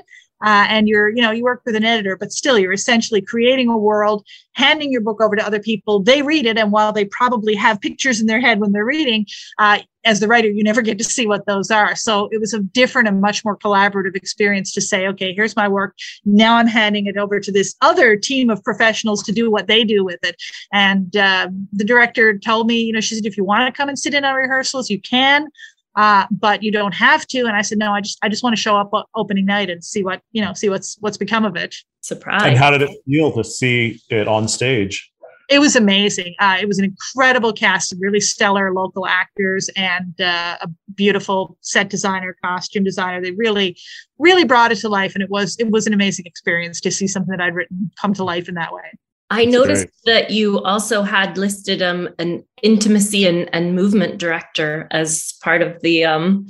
uh, 0.45 0.67
and 0.69 0.87
you're 0.87 1.09
you 1.09 1.23
know 1.23 1.31
you 1.31 1.43
work 1.43 1.63
with 1.65 1.75
an 1.75 1.87
editor 1.87 2.19
but 2.19 2.31
still 2.31 2.59
you're 2.59 2.75
essentially 2.75 3.23
creating 3.23 3.71
a 3.71 3.79
world 3.79 4.23
handing 4.53 4.93
your 4.93 5.01
book 5.01 5.23
over 5.23 5.35
to 5.35 5.47
other 5.47 5.61
people. 5.61 6.01
They 6.01 6.21
read 6.21 6.45
it 6.45 6.59
and 6.59 6.71
while 6.71 6.93
they 6.93 7.07
probably 7.07 7.55
have 7.55 7.81
pictures 7.81 8.21
in 8.21 8.27
their 8.27 8.43
head 8.43 8.61
when 8.61 8.73
they're 8.73 8.85
reading 8.85 9.25
uh, 9.59 9.79
as 10.05 10.21
the 10.21 10.29
writer 10.29 10.49
you 10.49 10.63
never 10.63 10.83
get 10.83 10.99
to 10.99 11.05
see 11.05 11.27
what 11.27 11.47
those 11.47 11.71
are 11.71 11.95
so 11.97 12.29
it 12.33 12.41
was 12.41 12.53
a 12.53 12.61
different 12.61 13.09
and 13.09 13.21
much 13.21 13.45
more 13.45 13.57
collaborative 13.57 14.15
experience 14.17 14.73
to 14.73 14.81
say 14.81 15.07
okay 15.07 15.35
here's 15.35 15.57
my 15.57 15.69
work 15.69 15.95
now 16.25 16.57
i'm 16.57 16.67
handing 16.67 17.07
it 17.07 17.17
over 17.17 17.41
to 17.41 17.51
this 17.51 17.75
other 17.81 18.17
team 18.17 18.51
of 18.51 18.63
professionals 18.65 19.23
to 19.23 19.33
do 19.33 19.51
what 19.51 19.67
they 19.67 19.85
do 19.85 20.05
with 20.05 20.19
it 20.23 20.37
and 20.73 21.17
uh, 21.17 21.49
the 21.73 21.85
director 21.85 22.39
told 22.39 22.67
me 22.67 22.81
you 22.81 22.93
know 22.93 23.01
she 23.01 23.15
said 23.15 23.27
if 23.27 23.37
you 23.37 23.45
want 23.45 23.67
to 23.67 23.77
come 23.77 23.89
and 23.89 23.99
sit 23.99 24.15
in 24.15 24.25
on 24.25 24.35
rehearsals 24.35 24.91
you 24.91 25.01
can 25.01 25.49
uh, 25.97 26.27
but 26.31 26.63
you 26.63 26.73
don't 26.73 26.95
have 26.95 27.27
to. 27.29 27.41
And 27.41 27.57
I 27.57 27.63
said, 27.63 27.79
no, 27.79 27.93
I 27.93 28.01
just 28.01 28.19
I 28.23 28.29
just 28.29 28.43
want 28.43 28.57
to 28.57 28.61
show 28.61 28.77
up 28.77 28.91
opening 29.15 29.47
night 29.47 29.71
and 29.71 29.85
see 29.85 30.03
what 30.03 30.21
you 30.33 30.45
know, 30.45 30.53
see 30.53 30.69
what's 30.69 30.97
what's 31.01 31.17
become 31.17 31.45
of 31.45 31.57
it. 31.57 31.77
Surprise! 32.01 32.43
And 32.45 32.57
how 32.57 32.71
did 32.71 32.83
it 32.83 32.91
feel 33.07 33.33
to 33.33 33.45
see 33.45 34.01
it 34.11 34.29
on 34.29 34.49
stage? 34.49 35.11
It 35.51 35.59
was 35.59 35.77
amazing. 35.77 36.35
Uh, 36.39 36.59
it 36.61 36.67
was 36.67 36.79
an 36.79 36.85
incredible 36.85 37.53
cast 37.53 37.93
of 37.93 37.99
really 38.01 38.21
stellar 38.21 38.73
local 38.73 39.07
actors 39.07 39.69
and 39.77 40.19
uh, 40.21 40.57
a 40.61 40.69
beautiful 40.95 41.57
set 41.61 41.91
designer, 41.91 42.37
costume 42.43 42.85
designer. 42.85 43.21
They 43.23 43.33
really, 43.33 43.77
really 44.19 44.45
brought 44.45 44.73
it 44.73 44.77
to 44.79 44.89
life, 44.89 45.15
and 45.15 45.23
it 45.23 45.31
was 45.31 45.57
it 45.59 45.71
was 45.71 45.87
an 45.87 45.93
amazing 45.93 46.27
experience 46.27 46.81
to 46.83 46.91
see 46.91 47.07
something 47.07 47.37
that 47.37 47.43
I'd 47.43 47.55
written 47.55 47.91
come 48.01 48.15
to 48.15 48.25
life 48.25 48.49
in 48.49 48.55
that 48.55 48.73
way. 48.73 48.91
I 49.31 49.47
noticed 49.47 49.89
that 50.05 50.31
you 50.31 50.61
also 50.63 51.03
had 51.03 51.39
listed 51.39 51.83
um, 51.83 52.09
an 52.19 52.45
intimacy 52.63 53.27
and, 53.27 53.49
and 53.55 53.75
movement 53.75 54.19
director 54.19 54.87
as 54.91 55.35
part 55.43 55.63
of 55.63 55.81
the 55.81 56.05
um 56.05 56.47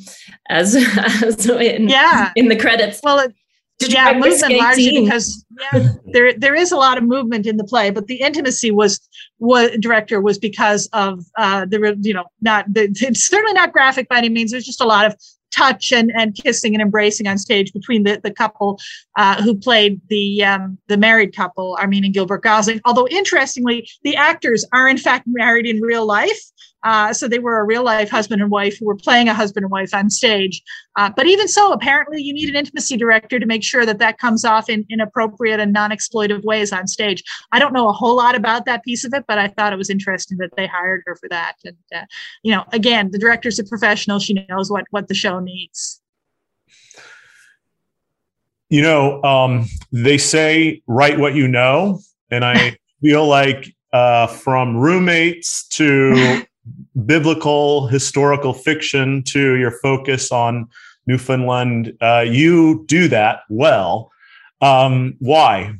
as, 0.50 0.76
as 1.22 1.48
in, 1.48 1.88
yeah 1.88 2.32
in 2.36 2.48
the 2.48 2.56
credits. 2.56 3.00
Well, 3.02 3.20
it, 3.20 3.34
yeah, 3.80 4.12
movement 4.12 4.54
largely 4.56 5.02
because 5.02 5.44
yeah, 5.72 5.88
there 6.12 6.32
there 6.34 6.54
is 6.54 6.72
a 6.72 6.76
lot 6.76 6.96
of 6.96 7.04
movement 7.04 7.46
in 7.46 7.56
the 7.56 7.64
play, 7.64 7.90
but 7.90 8.06
the 8.06 8.16
intimacy 8.16 8.70
was 8.70 9.00
what 9.38 9.80
director 9.80 10.20
was 10.20 10.38
because 10.38 10.88
of 10.92 11.24
uh 11.36 11.66
the 11.66 11.96
you 12.00 12.14
know 12.14 12.24
not 12.40 12.72
the, 12.72 12.84
it's 13.00 13.26
certainly 13.26 13.52
not 13.52 13.72
graphic 13.72 14.08
by 14.08 14.18
any 14.18 14.28
means. 14.28 14.52
There's 14.52 14.64
just 14.64 14.80
a 14.80 14.86
lot 14.86 15.06
of 15.06 15.16
touch 15.54 15.92
and, 15.92 16.10
and 16.16 16.34
kissing 16.34 16.74
and 16.74 16.82
embracing 16.82 17.28
on 17.28 17.38
stage 17.38 17.72
between 17.72 18.02
the, 18.02 18.20
the 18.22 18.30
couple 18.30 18.78
uh, 19.16 19.40
who 19.42 19.56
played 19.56 20.00
the 20.08 20.42
um, 20.44 20.78
the 20.88 20.96
married 20.96 21.34
couple, 21.34 21.76
Armine 21.80 22.04
and 22.04 22.14
Gilbert 22.14 22.42
Gosling. 22.42 22.80
Although 22.84 23.08
interestingly, 23.08 23.88
the 24.02 24.16
actors 24.16 24.64
are 24.72 24.88
in 24.88 24.98
fact 24.98 25.26
married 25.26 25.66
in 25.66 25.80
real 25.80 26.06
life. 26.06 26.40
Uh, 26.84 27.12
so 27.12 27.26
they 27.26 27.38
were 27.38 27.58
a 27.58 27.64
real 27.64 27.82
life 27.82 28.10
husband 28.10 28.42
and 28.42 28.50
wife 28.50 28.78
who 28.78 28.84
were 28.86 28.94
playing 28.94 29.28
a 29.28 29.34
husband 29.34 29.64
and 29.64 29.70
wife 29.72 29.94
on 29.94 30.10
stage. 30.10 30.62
Uh, 30.96 31.10
but 31.16 31.26
even 31.26 31.48
so, 31.48 31.72
apparently 31.72 32.22
you 32.22 32.32
need 32.32 32.48
an 32.48 32.56
intimacy 32.56 32.96
director 32.96 33.40
to 33.40 33.46
make 33.46 33.64
sure 33.64 33.86
that 33.86 33.98
that 33.98 34.18
comes 34.18 34.44
off 34.44 34.68
in, 34.68 34.84
in 34.90 35.00
appropriate 35.00 35.58
and 35.58 35.72
non-exploitive 35.72 36.44
ways 36.44 36.72
on 36.72 36.86
stage. 36.86 37.22
I 37.52 37.58
don't 37.58 37.72
know 37.72 37.88
a 37.88 37.92
whole 37.92 38.16
lot 38.16 38.34
about 38.34 38.66
that 38.66 38.84
piece 38.84 39.04
of 39.04 39.14
it, 39.14 39.24
but 39.26 39.38
I 39.38 39.48
thought 39.48 39.72
it 39.72 39.76
was 39.76 39.90
interesting 39.90 40.38
that 40.38 40.50
they 40.56 40.66
hired 40.66 41.02
her 41.06 41.16
for 41.16 41.28
that. 41.30 41.54
And, 41.64 41.76
uh, 41.94 42.04
you 42.42 42.54
know, 42.54 42.64
again, 42.72 43.10
the 43.10 43.18
director's 43.18 43.58
a 43.58 43.64
professional. 43.64 44.18
She 44.18 44.34
knows 44.48 44.70
what, 44.70 44.84
what 44.90 45.08
the 45.08 45.14
show 45.14 45.40
needs. 45.40 46.00
You 48.68 48.82
know, 48.82 49.22
um, 49.22 49.66
they 49.92 50.18
say 50.18 50.82
write 50.86 51.18
what 51.18 51.34
you 51.34 51.48
know. 51.48 52.00
And 52.30 52.44
I 52.44 52.76
feel 53.00 53.26
like 53.26 53.74
uh, 53.92 54.26
from 54.26 54.76
roommates 54.76 55.68
to 55.68 56.44
biblical 57.06 57.86
historical 57.88 58.52
fiction 58.52 59.22
to 59.24 59.54
your 59.54 59.70
focus 59.70 60.32
on 60.32 60.68
Newfoundland. 61.06 61.96
Uh, 62.00 62.24
you 62.26 62.84
do 62.86 63.08
that 63.08 63.40
well. 63.48 64.10
Um, 64.60 65.16
why? 65.18 65.74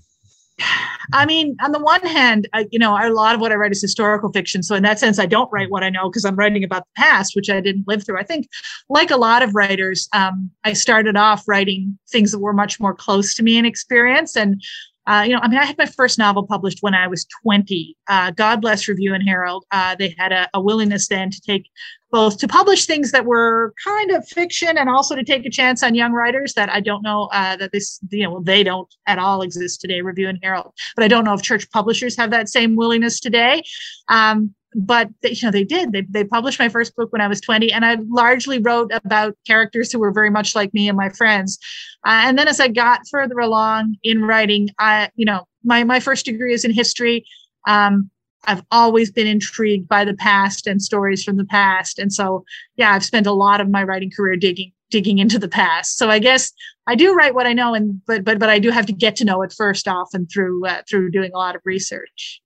I 1.13 1.27
mean, 1.27 1.57
on 1.63 1.73
the 1.73 1.81
one 1.81 2.01
hand, 2.03 2.49
I, 2.53 2.67
you 2.71 2.79
know, 2.79 2.97
a 2.97 3.11
lot 3.11 3.35
of 3.35 3.41
what 3.41 3.53
I 3.53 3.57
write 3.57 3.73
is 3.73 3.83
historical 3.83 4.31
fiction. 4.33 4.63
So 4.63 4.75
in 4.75 4.83
that 4.85 4.99
sense, 4.99 5.19
I 5.19 5.27
don't 5.27 5.51
write 5.53 5.71
what 5.71 5.83
I 5.83 5.91
know 5.91 6.09
because 6.09 6.25
I'm 6.25 6.37
writing 6.37 6.65
about 6.65 6.85
the 6.85 7.03
past, 7.03 7.35
which 7.35 7.51
I 7.51 7.61
didn't 7.61 7.89
live 7.89 8.05
through. 8.05 8.19
I 8.19 8.23
think, 8.23 8.49
like 8.89 9.11
a 9.11 9.17
lot 9.17 9.43
of 9.43 9.55
writers, 9.55 10.09
um, 10.13 10.51
I 10.63 10.73
started 10.73 11.17
off 11.17 11.47
writing 11.49 11.99
things 12.11 12.33
that 12.33 12.39
were 12.39 12.53
much 12.53 12.81
more 12.81 12.95
close 12.95 13.35
to 13.35 13.43
me 13.43 13.59
in 13.59 13.65
experience, 13.65 14.37
and 14.37 14.63
uh, 15.07 15.25
you 15.27 15.35
know, 15.35 15.41
I 15.43 15.49
mean, 15.49 15.59
I 15.59 15.67
had 15.67 15.77
my 15.77 15.87
first 15.87 16.19
novel 16.19 16.47
published 16.47 16.79
when 16.81 16.95
I 16.95 17.07
was 17.07 17.27
20. 17.43 17.97
Uh, 18.09 18.31
God 18.31 18.63
bless 18.63 18.89
Review 18.89 19.13
and 19.13 19.23
Herald. 19.23 19.65
Uh, 19.71 19.95
they 19.97 20.15
had 20.19 20.33
a, 20.33 20.49
a, 20.55 20.61
willingness 20.61 21.09
then 21.09 21.31
to 21.31 21.41
take 21.43 21.69
both 22.11 22.39
to 22.39 22.49
publish 22.49 22.87
things 22.87 23.13
that 23.13 23.27
were 23.27 23.75
kind 23.85 24.11
of 24.13 24.27
fiction 24.27 24.79
and 24.79 24.89
also 24.89 25.15
to 25.15 25.25
take 25.25 25.45
a 25.45 25.51
chance 25.51 25.83
on 25.83 25.95
young 25.95 26.13
writers 26.13 26.55
that 26.55 26.71
I 26.71 26.81
don't 26.81 27.03
know 27.03 27.29
uh, 27.33 27.57
that 27.57 27.73
this, 27.73 28.01
you 28.11 28.25
know, 28.25 28.41
they 28.41 28.63
don't 28.63 28.89
at 29.07 29.19
all 29.19 29.43
exist 29.43 29.81
today, 29.81 30.01
Review 30.01 30.29
and 30.29 30.39
Herald. 30.43 30.73
But 30.97 31.05
I 31.05 31.09
don't 31.09 31.25
know 31.25 31.35
if 31.35 31.43
church 31.43 31.71
publishers 31.71 32.17
have 32.17 32.31
that 32.31 32.49
same 32.49 32.75
willingness 32.75 33.21
today. 33.21 33.63
Um, 34.09 34.55
but 34.75 35.09
they, 35.23 35.31
you 35.31 35.47
know 35.47 35.51
they 35.51 35.65
did. 35.65 35.93
They, 35.93 36.03
they 36.03 36.25
published 36.25 36.59
my 36.59 36.69
first 36.69 36.95
book 36.97 37.13
when 37.13 37.21
i 37.21 37.29
was 37.29 37.41
20 37.41 37.73
and 37.73 37.85
i 37.85 37.97
largely 38.09 38.59
wrote 38.59 38.91
about 38.93 39.37
characters 39.47 39.93
who 39.93 39.99
were 39.99 40.13
very 40.13 40.31
much 40.31 40.55
like 40.55 40.75
me 40.75 40.89
and 40.89 40.97
my 40.97 41.09
friends. 41.11 41.59
Uh, 42.07 42.23
and 42.25 42.39
then 42.39 42.49
as 42.49 42.61
i 42.61 42.69
got 42.69 43.01
further 43.11 43.39
along 43.39 43.97
in 44.03 44.23
writing 44.25 44.69
i 44.79 45.11
you 45.17 45.25
know 45.25 45.47
my, 45.67 45.83
my 45.83 45.99
first 45.99 46.27
degree 46.27 46.53
is 46.53 46.65
in 46.65 46.73
history. 46.73 47.25
Um, 47.67 48.11
i've 48.47 48.63
always 48.71 49.11
been 49.11 49.27
intrigued 49.27 49.89
by 49.89 50.05
the 50.05 50.15
past 50.15 50.67
and 50.67 50.83
stories 50.83 51.25
from 51.25 51.37
the 51.37 51.47
past. 51.47 51.99
And 51.99 52.13
so 52.13 52.45
yeah 52.77 52.93
i've 52.93 53.05
spent 53.05 53.27
a 53.27 53.33
lot 53.33 53.61
of 53.61 53.69
my 53.69 53.83
writing 53.83 54.11
career 54.11 54.37
digging 54.37 54.73
digging 54.91 55.19
into 55.19 55.39
the 55.39 55.49
past. 55.49 55.99
So 55.99 56.11
i 56.11 56.19
guess 56.19 56.53
i 56.87 56.95
do 56.95 57.15
write 57.15 57.35
what 57.35 57.47
i 57.47 57.53
know 57.53 57.75
and 57.75 58.01
but 58.07 58.25
but 58.25 58.39
but 58.39 58.51
i 58.51 58.59
do 58.59 58.71
have 58.71 58.87
to 58.87 58.93
get 58.93 59.17
to 59.17 59.25
know 59.25 59.43
it 59.43 59.53
first 59.53 59.89
off 59.89 60.11
and 60.13 60.29
through 60.31 60.67
uh, 60.67 60.83
through 60.89 61.11
doing 61.11 61.33
a 61.33 61.39
lot 61.39 61.57
of 61.57 61.63
research 61.65 62.43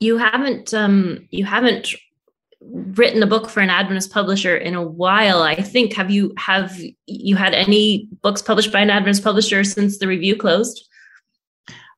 you 0.00 0.18
haven't 0.18 0.74
um 0.74 1.26
you 1.30 1.44
haven't 1.44 1.94
written 2.60 3.22
a 3.22 3.26
book 3.26 3.48
for 3.48 3.60
an 3.60 3.70
Adventist 3.70 4.10
publisher 4.10 4.56
in 4.56 4.74
a 4.74 4.82
while. 4.82 5.42
I 5.42 5.56
think 5.56 5.92
have 5.94 6.10
you 6.10 6.34
have 6.36 6.78
you 7.06 7.36
had 7.36 7.54
any 7.54 8.08
books 8.22 8.42
published 8.42 8.72
by 8.72 8.80
an 8.80 8.90
Adventist 8.90 9.24
publisher 9.24 9.64
since 9.64 9.98
the 9.98 10.08
review 10.08 10.36
closed? 10.36 10.88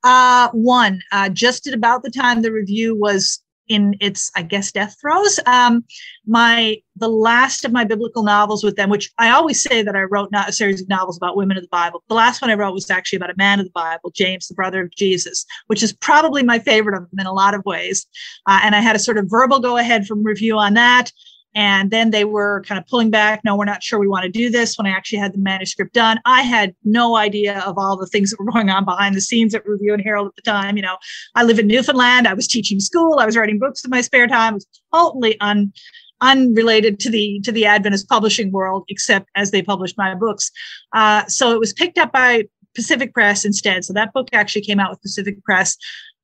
Uh, 0.05 0.49
one, 0.53 1.01
uh, 1.11 1.29
just 1.29 1.67
at 1.67 1.75
about 1.75 2.03
the 2.03 2.11
time 2.11 2.43
the 2.43 2.53
review 2.53 2.95
was 2.95 3.43
in 3.69 3.95
its, 4.01 4.31
I 4.35 4.43
guess, 4.43 4.73
death 4.73 4.97
throes. 5.01 5.39
Um, 5.47 5.85
my 6.27 6.79
the 6.97 7.09
last 7.09 7.65
of 7.65 7.73
my 7.73 7.85
biblical 7.85 8.23
novels 8.23 8.65
with 8.65 8.77
them, 8.77 8.91
which 8.91 9.13
I 9.19 9.31
always 9.31 9.63
say 9.63 9.83
that 9.83 9.95
I 9.95 10.03
wrote 10.03 10.33
not 10.33 10.49
a 10.49 10.53
series 10.53 10.83
of 10.83 10.89
novels 10.89 11.17
about 11.17 11.37
women 11.37 11.57
of 11.57 11.63
the 11.63 11.69
Bible. 11.69 12.03
The 12.09 12.15
last 12.15 12.43
one 12.43 12.51
I 12.51 12.55
wrote 12.55 12.75
was 12.75 12.91
actually 12.91 13.19
about 13.19 13.31
a 13.31 13.37
man 13.37 13.61
of 13.61 13.67
the 13.67 13.73
Bible, 13.73 14.11
James, 14.11 14.49
the 14.49 14.55
brother 14.55 14.83
of 14.83 14.91
Jesus, 14.91 15.47
which 15.69 15.83
is 15.83 15.93
probably 15.93 16.43
my 16.43 16.59
favorite 16.59 16.97
of 16.97 17.09
them 17.11 17.21
in 17.21 17.27
a 17.27 17.33
lot 17.33 17.55
of 17.55 17.65
ways. 17.65 18.07
Uh, 18.47 18.61
and 18.63 18.75
I 18.75 18.81
had 18.81 18.97
a 18.97 18.99
sort 18.99 19.19
of 19.19 19.27
verbal 19.29 19.61
go 19.61 19.77
ahead 19.77 20.07
from 20.07 20.25
review 20.25 20.59
on 20.59 20.75
that. 20.75 21.13
And 21.59 21.91
then 21.91 22.13
they 22.13 22.25
were 22.25 22.63
kind 22.69 22.79
of 22.79 22.87
pulling 22.87 23.11
back. 23.11 23.41
No, 23.43 23.57
we're 23.57 23.65
not 23.65 23.83
sure 23.83 23.99
we 23.99 24.07
want 24.07 24.23
to 24.23 24.31
do 24.31 24.49
this. 24.49 24.79
When 24.79 24.87
I 24.87 24.91
actually 24.91 25.19
had 25.19 25.35
the 25.35 25.39
manuscript 25.39 25.93
done, 25.93 26.21
I 26.25 26.43
had 26.43 26.73
no 26.85 27.17
idea 27.17 27.59
of 27.67 27.77
all 27.77 27.97
the 27.97 28.07
things 28.07 28.31
that 28.31 28.39
were 28.39 28.49
going 28.53 28.71
on 28.71 28.85
behind 28.85 29.17
the 29.17 29.21
scenes 29.21 29.57
at 29.57 29.67
Review 29.67 29.93
and 29.93 30.01
Herald 30.01 30.29
at 30.29 30.37
the 30.37 30.49
time. 30.49 30.77
You 30.77 30.83
know, 30.83 30.97
I 31.35 31.43
live 31.43 31.59
in 31.59 31.67
Newfoundland. 31.67 32.29
I 32.29 32.35
was 32.35 32.47
teaching 32.47 32.79
school. 32.79 33.19
I 33.19 33.27
was 33.27 33.37
writing 33.37 33.59
books 33.59 33.85
in 33.85 33.91
my 33.91 34.03
spare 34.03 34.29
time. 34.29 34.53
It 34.53 34.55
was 34.55 34.67
totally 34.95 35.41
un, 35.41 35.73
unrelated 36.21 37.01
to 37.01 37.11
the 37.11 37.41
to 37.41 37.51
the 37.51 37.67
Adventist 37.67 38.09
publishing 38.09 38.53
world, 38.53 38.85
except 38.89 39.29
as 39.35 39.51
they 39.51 39.61
published 39.61 39.99
my 39.99 40.15
books. 40.15 40.53
Uh, 40.93 41.27
so 41.27 41.51
it 41.51 41.59
was 41.59 41.73
picked 41.73 41.99
up 41.99 42.13
by 42.13 42.45
Pacific 42.77 43.13
Press 43.13 43.45
instead. 43.45 43.85
So 43.85 43.93
that 43.95 44.13
book 44.13 44.29
actually 44.33 44.63
came 44.63 44.79
out 44.79 44.91
with 44.91 45.03
Pacific 45.03 45.43
Press. 45.43 45.77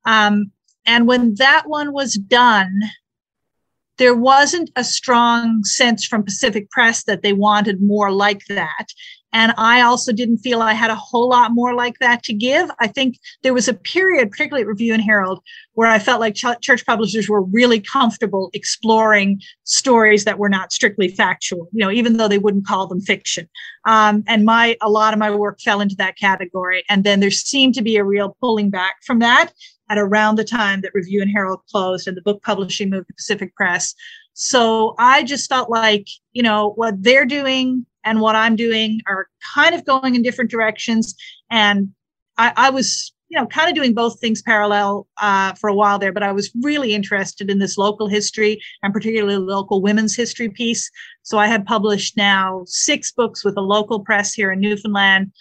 Um, 0.05 0.53
and 0.87 1.09
when 1.09 1.35
that 1.39 1.65
one 1.67 1.93
was 1.93 2.15
done, 2.15 2.83
there 3.99 4.15
wasn't 4.15 4.71
a 4.77 4.85
strong 4.85 5.63
sense 5.65 6.05
from 6.05 6.25
Pacific 6.25 6.71
Press 6.71 7.05
that 7.05 7.23
they 7.23 7.33
wanted 7.33 7.81
more 7.81 8.11
like 8.11 8.45
that. 8.49 8.87
And 9.35 9.53
I 9.59 9.81
also 9.81 10.13
didn't 10.13 10.39
feel 10.39 10.63
I 10.63 10.75
had 10.75 10.93
a 10.93 10.95
whole 10.95 11.29
lot 11.29 11.51
more 11.53 11.75
like 11.75 11.99
that 11.99 12.23
to 12.23 12.33
give. 12.33 12.71
I 12.79 12.87
think 12.87 13.19
there 13.43 13.53
was 13.53 13.67
a 13.67 13.75
period, 13.75 14.31
particularly 14.31 14.63
at 14.63 14.69
Review 14.69 14.95
and 14.95 15.03
Herald, 15.03 15.41
where 15.73 15.89
I 15.89 15.99
felt 15.99 16.21
like 16.21 16.37
ch- 16.37 16.61
church 16.63 16.87
publishers 16.87 17.29
were 17.29 17.43
really 17.43 17.81
comfortable 17.81 18.49
exploring 18.53 19.41
stories 19.65 20.25
that 20.25 20.39
were 20.39 20.49
not 20.49 20.73
strictly 20.73 21.09
factual, 21.09 21.69
you 21.73 21.85
know, 21.85 21.91
even 21.91 22.17
though 22.17 22.29
they 22.29 22.39
wouldn't 22.39 22.67
call 22.67 22.87
them 22.87 23.01
fiction. 23.01 23.49
Um, 23.87 24.23
and 24.29 24.45
my, 24.45 24.77
a 24.81 24.89
lot 24.89 25.13
of 25.13 25.19
my 25.19 25.33
work 25.33 25.61
fell 25.61 25.81
into 25.81 25.97
that 25.97 26.17
category. 26.17 26.85
And 26.89 27.03
then 27.03 27.19
there 27.19 27.33
seemed 27.33 27.75
to 27.75 27.83
be 27.83 27.97
a 27.97 28.05
real 28.05 28.37
pulling 28.41 28.71
back 28.71 28.99
from 29.05 29.19
that 29.19 29.53
at 29.91 29.99
around 29.99 30.37
the 30.37 30.45
time 30.45 30.81
that 30.81 30.95
Review 30.95 31.21
and 31.23 31.31
Herald 31.31 31.61
closed 31.71 32.09
and 32.09 32.17
the 32.17 32.23
book 32.23 32.43
publishing 32.43 32.91
moved 32.91 33.09
to 33.09 33.15
Pacific 33.15 33.55
Press. 33.55 33.95
So 34.33 34.95
I 34.99 35.23
just 35.23 35.49
felt 35.49 35.71
like, 35.71 36.09
you 36.33 36.43
know, 36.43 36.73
what 36.77 37.03
they're 37.03 37.27
doing 37.27 37.87
and 38.05 38.21
what 38.21 38.37
I'm 38.37 38.57
doing 38.57 39.01
are 39.07 39.29
kind 39.55 39.75
of 39.75 39.85
going 39.85 40.15
in 40.15 40.23
different 40.23 40.51
directions. 40.51 41.15
And 41.51 41.91
I, 42.37 42.53
I 42.57 42.71
was, 42.71 43.13
you 43.29 43.39
know, 43.39 43.47
kind 43.47 43.69
of 43.69 43.75
doing 43.75 43.95
both 43.95 44.21
things 44.21 44.43
parallel 44.43 45.07
uh, 45.21 45.55
for 45.55 45.69
a 45.69 45.75
while 45.75 45.99
there, 45.99 46.13
but 46.13 46.23
I 46.23 46.33
was 46.33 46.51
really 46.63 46.95
interested 46.95 47.51
in 47.51 47.59
this 47.59 47.79
local 47.79 48.09
history 48.09 48.61
and 48.83 48.93
particularly 48.93 49.37
local 49.37 49.81
women's 49.81 50.17
history 50.17 50.49
piece. 50.49 50.91
So 51.23 51.39
I 51.39 51.47
have 51.47 51.65
published 51.65 52.17
now 52.17 52.65
six 52.67 53.13
books 53.13 53.45
with 53.45 53.57
a 53.57 53.63
local 53.63 54.01
press 54.01 54.35
here 54.35 54.53
in 54.53 54.61
Newfoundland 54.61 55.33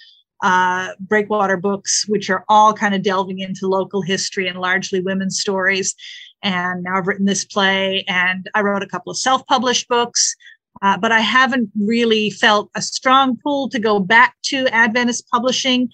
uh, 0.44 0.90
Breakwater 1.00 1.58
books, 1.58 2.06
which 2.08 2.30
are 2.30 2.44
all 2.50 2.74
kind 2.74 2.94
of 2.94 3.02
delving 3.02 3.40
into 3.40 3.68
local 3.68 4.02
history 4.02 4.48
and 4.48 4.60
largely 4.60 5.00
women's 5.00 5.40
stories. 5.40 5.96
And 6.44 6.84
now 6.84 6.98
I've 6.98 7.08
written 7.08 7.26
this 7.26 7.46
play, 7.46 8.04
and 8.08 8.50
I 8.54 8.62
wrote 8.62 8.84
a 8.84 8.88
couple 8.88 9.10
of 9.10 9.18
self 9.18 9.46
published 9.48 9.88
books. 9.88 10.36
Uh, 10.82 10.98
but 10.98 11.12
I 11.12 11.20
haven't 11.22 11.70
really 11.80 12.30
felt 12.30 12.70
a 12.76 12.82
strong 12.82 13.38
pull 13.42 13.70
to 13.70 13.80
go 13.80 14.00
back 14.00 14.36
to 14.46 14.68
Adventist 14.68 15.26
publishing 15.32 15.88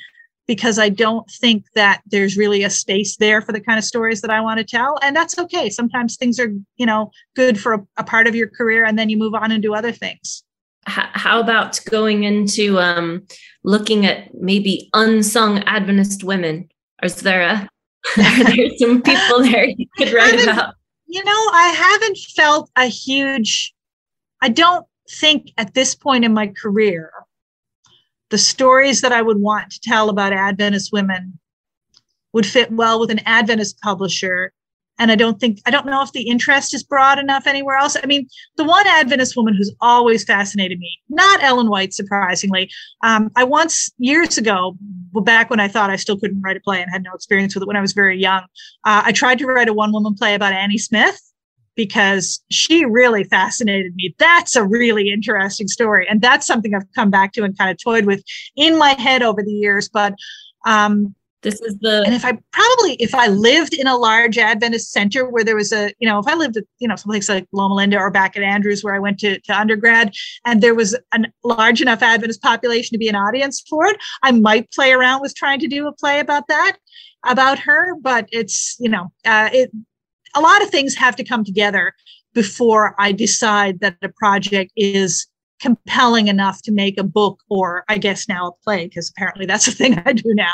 because 0.47 0.79
I 0.79 0.89
don't 0.89 1.29
think 1.29 1.65
that 1.75 2.01
there's 2.07 2.35
really 2.35 2.63
a 2.63 2.71
space 2.71 3.17
there 3.17 3.39
for 3.39 3.51
the 3.51 3.59
kind 3.61 3.77
of 3.77 3.85
stories 3.85 4.21
that 4.21 4.31
I 4.31 4.41
want 4.41 4.57
to 4.57 4.63
tell. 4.63 4.97
And 5.03 5.15
that's 5.15 5.37
okay. 5.37 5.69
Sometimes 5.69 6.15
things 6.15 6.39
are, 6.39 6.51
you 6.77 6.87
know, 6.87 7.11
good 7.35 7.59
for 7.59 7.73
a, 7.73 7.87
a 7.97 8.03
part 8.03 8.25
of 8.25 8.33
your 8.33 8.47
career 8.47 8.83
and 8.83 8.97
then 8.97 9.09
you 9.09 9.17
move 9.17 9.35
on 9.35 9.51
and 9.51 9.61
do 9.61 9.75
other 9.75 9.91
things. 9.91 10.43
how 10.87 11.39
about 11.39 11.79
going 11.85 12.23
into 12.23 12.79
um, 12.79 13.27
looking 13.63 14.05
at 14.05 14.33
maybe 14.33 14.89
unsung 14.93 15.59
Adventist 15.63 16.23
women? 16.23 16.69
Is 17.03 17.15
there 17.21 17.41
a 17.41 17.69
are 18.17 18.43
there 18.43 18.69
some 18.77 19.01
people 19.01 19.39
there 19.43 19.65
you 19.65 19.87
could 19.97 20.13
write 20.13 20.41
about? 20.41 20.75
You 21.07 21.23
know, 21.23 21.31
I 21.53 21.69
haven't 21.69 22.17
felt 22.35 22.69
a 22.75 22.85
huge. 22.85 23.73
I 24.41 24.49
don't 24.49 24.85
think 25.09 25.51
at 25.57 25.73
this 25.73 25.95
point 25.95 26.23
in 26.23 26.33
my 26.33 26.47
career, 26.47 27.11
the 28.29 28.37
stories 28.37 29.01
that 29.01 29.11
I 29.11 29.21
would 29.21 29.39
want 29.39 29.71
to 29.71 29.79
tell 29.81 30.09
about 30.09 30.33
Adventist 30.33 30.91
women 30.93 31.39
would 32.31 32.45
fit 32.45 32.71
well 32.71 32.99
with 32.99 33.09
an 33.09 33.21
Adventist 33.25 33.79
publisher 33.81 34.53
and 34.99 35.11
I 35.11 35.15
don't 35.15 35.39
think, 35.39 35.59
I 35.65 35.71
don't 35.71 35.85
know 35.85 36.03
if 36.03 36.11
the 36.11 36.29
interest 36.29 36.73
is 36.73 36.83
broad 36.83 37.17
enough 37.17 37.47
anywhere 37.47 37.77
else. 37.77 37.95
I 38.01 38.05
mean, 38.05 38.27
the 38.57 38.65
one 38.65 38.85
Adventist 38.85 39.35
woman 39.35 39.55
who's 39.55 39.73
always 39.79 40.25
fascinated 40.25 40.77
me, 40.77 40.99
not 41.09 41.41
Ellen 41.41 41.69
White, 41.69 41.93
surprisingly. 41.93 42.69
Um, 43.03 43.31
I 43.35 43.45
once, 43.45 43.89
years 43.97 44.37
ago, 44.37 44.75
back 45.13 45.49
when 45.49 45.59
I 45.59 45.69
thought 45.69 45.89
I 45.89 45.95
still 45.95 46.19
couldn't 46.19 46.41
write 46.41 46.57
a 46.57 46.59
play 46.59 46.81
and 46.81 46.91
had 46.91 47.03
no 47.03 47.13
experience 47.13 47.55
with 47.55 47.63
it 47.63 47.67
when 47.67 47.77
I 47.77 47.81
was 47.81 47.93
very 47.93 48.19
young, 48.19 48.43
uh, 48.83 49.03
I 49.05 49.13
tried 49.13 49.39
to 49.39 49.47
write 49.47 49.69
a 49.69 49.73
one 49.73 49.93
woman 49.93 50.13
play 50.15 50.35
about 50.35 50.53
Annie 50.53 50.77
Smith 50.77 51.19
because 51.75 52.43
she 52.51 52.83
really 52.83 53.23
fascinated 53.23 53.95
me. 53.95 54.13
That's 54.19 54.57
a 54.57 54.65
really 54.65 55.11
interesting 55.11 55.69
story. 55.69 56.05
And 56.09 56.21
that's 56.21 56.45
something 56.45 56.75
I've 56.75 56.91
come 56.93 57.09
back 57.09 57.31
to 57.33 57.43
and 57.43 57.57
kind 57.57 57.71
of 57.71 57.81
toyed 57.81 58.05
with 58.05 58.21
in 58.57 58.77
my 58.77 58.89
head 58.89 59.23
over 59.23 59.41
the 59.41 59.53
years. 59.53 59.87
But 59.87 60.13
um, 60.65 61.15
this 61.41 61.61
is 61.61 61.77
the 61.79 62.03
and 62.05 62.13
if 62.13 62.25
I 62.25 62.37
probably 62.51 62.95
if 62.95 63.15
I 63.15 63.27
lived 63.27 63.73
in 63.73 63.87
a 63.87 63.97
large 63.97 64.37
Adventist 64.37 64.91
center 64.91 65.29
where 65.29 65.43
there 65.43 65.55
was 65.55 65.71
a 65.71 65.93
you 65.99 66.07
know 66.07 66.19
if 66.19 66.27
I 66.27 66.35
lived 66.35 66.57
at 66.57 66.65
you 66.79 66.87
know 66.87 66.95
someplace 66.95 67.29
like 67.29 67.47
Loma 67.53 67.75
Linda 67.75 67.97
or 67.97 68.11
back 68.11 68.35
at 68.35 68.43
Andrews 68.43 68.83
where 68.83 68.93
I 68.93 68.99
went 68.99 69.19
to, 69.19 69.39
to 69.39 69.57
undergrad 69.57 70.13
and 70.45 70.61
there 70.61 70.75
was 70.75 70.93
a 71.13 71.19
large 71.43 71.81
enough 71.81 72.01
Adventist 72.01 72.41
population 72.41 72.93
to 72.93 72.97
be 72.97 73.07
an 73.07 73.15
audience 73.15 73.63
for 73.69 73.85
it, 73.85 73.97
I 74.23 74.31
might 74.31 74.71
play 74.71 74.91
around 74.91 75.21
with 75.21 75.35
trying 75.35 75.59
to 75.59 75.67
do 75.67 75.87
a 75.87 75.93
play 75.93 76.19
about 76.19 76.47
that 76.47 76.77
about 77.25 77.59
her. 77.59 77.95
But 78.01 78.27
it's 78.31 78.75
you 78.79 78.89
know 78.89 79.11
uh, 79.25 79.49
it 79.53 79.71
a 80.35 80.41
lot 80.41 80.61
of 80.61 80.69
things 80.69 80.95
have 80.95 81.15
to 81.17 81.23
come 81.23 81.43
together 81.43 81.93
before 82.33 82.95
I 82.99 83.11
decide 83.11 83.79
that 83.79 83.97
a 84.01 84.09
project 84.09 84.71
is 84.75 85.27
compelling 85.59 86.27
enough 86.27 86.61
to 86.63 86.71
make 86.71 86.97
a 86.97 87.03
book 87.03 87.39
or 87.49 87.83
I 87.89 87.97
guess 87.97 88.27
now 88.27 88.47
a 88.47 88.51
play, 88.63 88.87
because 88.87 89.09
apparently 89.09 89.45
that's 89.45 89.65
the 89.65 89.71
thing 89.75 90.01
I 90.05 90.13
do 90.13 90.33
now. 90.33 90.53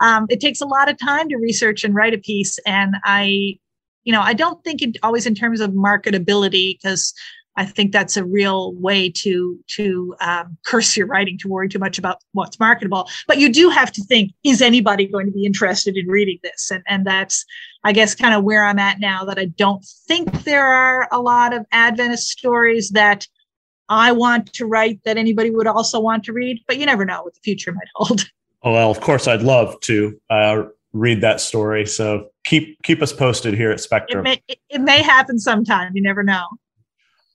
Um, 0.00 0.26
it 0.28 0.40
takes 0.40 0.60
a 0.60 0.66
lot 0.66 0.90
of 0.90 0.98
time 0.98 1.28
to 1.28 1.36
research 1.36 1.84
and 1.84 1.94
write 1.94 2.14
a 2.14 2.18
piece. 2.18 2.58
And 2.66 2.94
I, 3.04 3.58
you 4.04 4.12
know, 4.12 4.22
I 4.22 4.34
don't 4.34 4.62
think 4.64 4.82
it 4.82 4.96
always 5.02 5.26
in 5.26 5.34
terms 5.34 5.60
of 5.60 5.70
marketability, 5.70 6.76
because 6.76 7.14
I 7.56 7.66
think 7.66 7.92
that's 7.92 8.16
a 8.16 8.24
real 8.24 8.72
way 8.74 9.10
to 9.10 9.58
to 9.76 10.14
um, 10.20 10.56
curse 10.64 10.96
your 10.96 11.06
writing 11.06 11.36
to 11.38 11.48
worry 11.48 11.68
too 11.68 11.78
much 11.78 11.98
about 11.98 12.18
what's 12.32 12.58
marketable. 12.60 13.08
But 13.26 13.38
you 13.38 13.52
do 13.52 13.68
have 13.68 13.92
to 13.92 14.04
think: 14.04 14.32
Is 14.44 14.62
anybody 14.62 15.06
going 15.06 15.26
to 15.26 15.32
be 15.32 15.44
interested 15.44 15.96
in 15.96 16.06
reading 16.06 16.38
this? 16.42 16.70
And 16.70 16.82
and 16.86 17.04
that's, 17.04 17.44
I 17.84 17.92
guess, 17.92 18.14
kind 18.14 18.34
of 18.34 18.44
where 18.44 18.64
I'm 18.64 18.78
at 18.78 19.00
now. 19.00 19.24
That 19.24 19.38
I 19.38 19.46
don't 19.46 19.84
think 20.06 20.44
there 20.44 20.66
are 20.66 21.08
a 21.12 21.20
lot 21.20 21.52
of 21.52 21.66
Adventist 21.72 22.28
stories 22.28 22.90
that 22.90 23.26
I 23.90 24.12
want 24.12 24.52
to 24.54 24.66
write 24.66 25.00
that 25.04 25.16
anybody 25.18 25.50
would 25.50 25.66
also 25.66 26.00
want 26.00 26.24
to 26.24 26.32
read, 26.32 26.62
but 26.66 26.78
you 26.78 26.86
never 26.86 27.04
know 27.04 27.24
what 27.24 27.34
the 27.34 27.40
future 27.40 27.72
might 27.72 27.88
hold. 27.94 28.22
Oh, 28.62 28.72
well, 28.72 28.90
of 28.90 29.00
course, 29.00 29.26
I'd 29.26 29.40
love 29.40 29.80
to 29.80 30.20
uh, 30.28 30.64
read 30.92 31.22
that 31.22 31.40
story. 31.40 31.86
So 31.86 32.28
keep 32.44 32.76
keep 32.82 33.00
us 33.00 33.10
posted 33.10 33.54
here 33.54 33.70
at 33.70 33.80
Spectrum. 33.80 34.26
It 34.26 34.42
may, 34.46 34.56
it 34.68 34.80
may 34.82 35.00
happen 35.00 35.38
sometime. 35.38 35.96
You 35.96 36.02
never 36.02 36.22
know. 36.22 36.46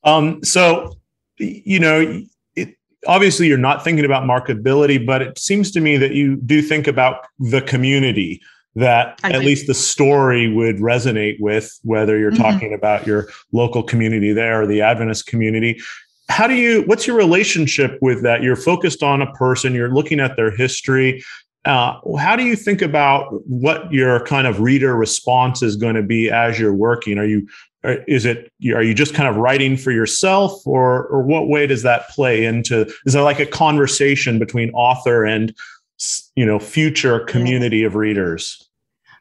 Um, 0.04 0.44
so, 0.44 0.94
you 1.40 1.80
know, 1.80 2.22
it, 2.56 2.76
obviously 3.08 3.48
you're 3.48 3.58
not 3.58 3.84
thinking 3.84 4.06
about 4.06 4.22
marketability, 4.22 5.04
but 5.04 5.24
it 5.24 5.40
seems 5.40 5.72
to 5.72 5.82
me 5.82 5.98
that 5.98 6.12
you 6.12 6.36
do 6.36 6.62
think 6.62 6.86
about 6.86 7.26
the 7.40 7.64
community 7.64 8.40
that 8.76 9.20
I 9.24 9.30
at 9.30 9.32
think. 9.32 9.46
least 9.46 9.66
the 9.66 9.74
story 9.74 10.54
would 10.54 10.76
resonate 10.76 11.40
with, 11.40 11.80
whether 11.82 12.20
you're 12.20 12.32
mm-hmm. 12.32 12.44
talking 12.44 12.74
about 12.76 13.08
your 13.08 13.30
local 13.52 13.82
community 13.82 14.32
there 14.32 14.62
or 14.62 14.68
the 14.68 14.82
Adventist 14.82 15.26
community 15.26 15.82
how 16.30 16.48
do 16.48 16.56
you 16.56 16.84
what's 16.84 17.06
your 17.06 17.16
relationship 17.16 17.98
with 18.02 18.24
that? 18.24 18.42
You're 18.42 18.56
focused 18.56 19.04
on 19.04 19.22
a 19.22 19.32
person 19.34 19.74
you're 19.74 19.94
looking 19.94 20.20
at 20.20 20.36
their 20.36 20.52
history. 20.52 21.24
Uh, 21.66 22.00
how 22.20 22.36
do 22.36 22.44
you 22.44 22.56
think 22.56 22.82
about 22.82 23.44
what 23.48 23.92
your 23.92 24.24
kind 24.26 24.46
of 24.46 24.60
reader 24.60 24.96
response 24.96 25.64
is 25.64 25.76
going 25.76 25.96
to 25.96 26.04
be 26.04 26.30
as 26.30 26.60
you're 26.60 26.76
working? 26.76 27.18
Are 27.18 27.26
you 27.26 27.48
is 28.08 28.26
it 28.26 28.52
are 28.74 28.84
you 28.84 28.94
just 28.94 29.14
kind 29.14 29.30
of 29.30 29.36
writing 29.36 29.78
for 29.78 29.92
yourself 29.92 30.66
or 30.66 31.06
or 31.08 31.22
what 31.22 31.48
way 31.48 31.68
does 31.68 31.84
that 31.84 32.10
play 32.10 32.44
into 32.44 32.92
is 33.06 33.14
there 33.14 33.22
like 33.22 33.40
a 33.40 33.46
conversation 33.46 34.40
between 34.40 34.72
author 34.72 35.24
and 35.24 35.54
you 36.36 36.46
know 36.46 36.60
future 36.60 37.20
community 37.22 37.84
of 37.84 37.96
readers? 37.96 38.68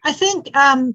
I 0.05 0.13
think 0.13 0.55
um 0.57 0.95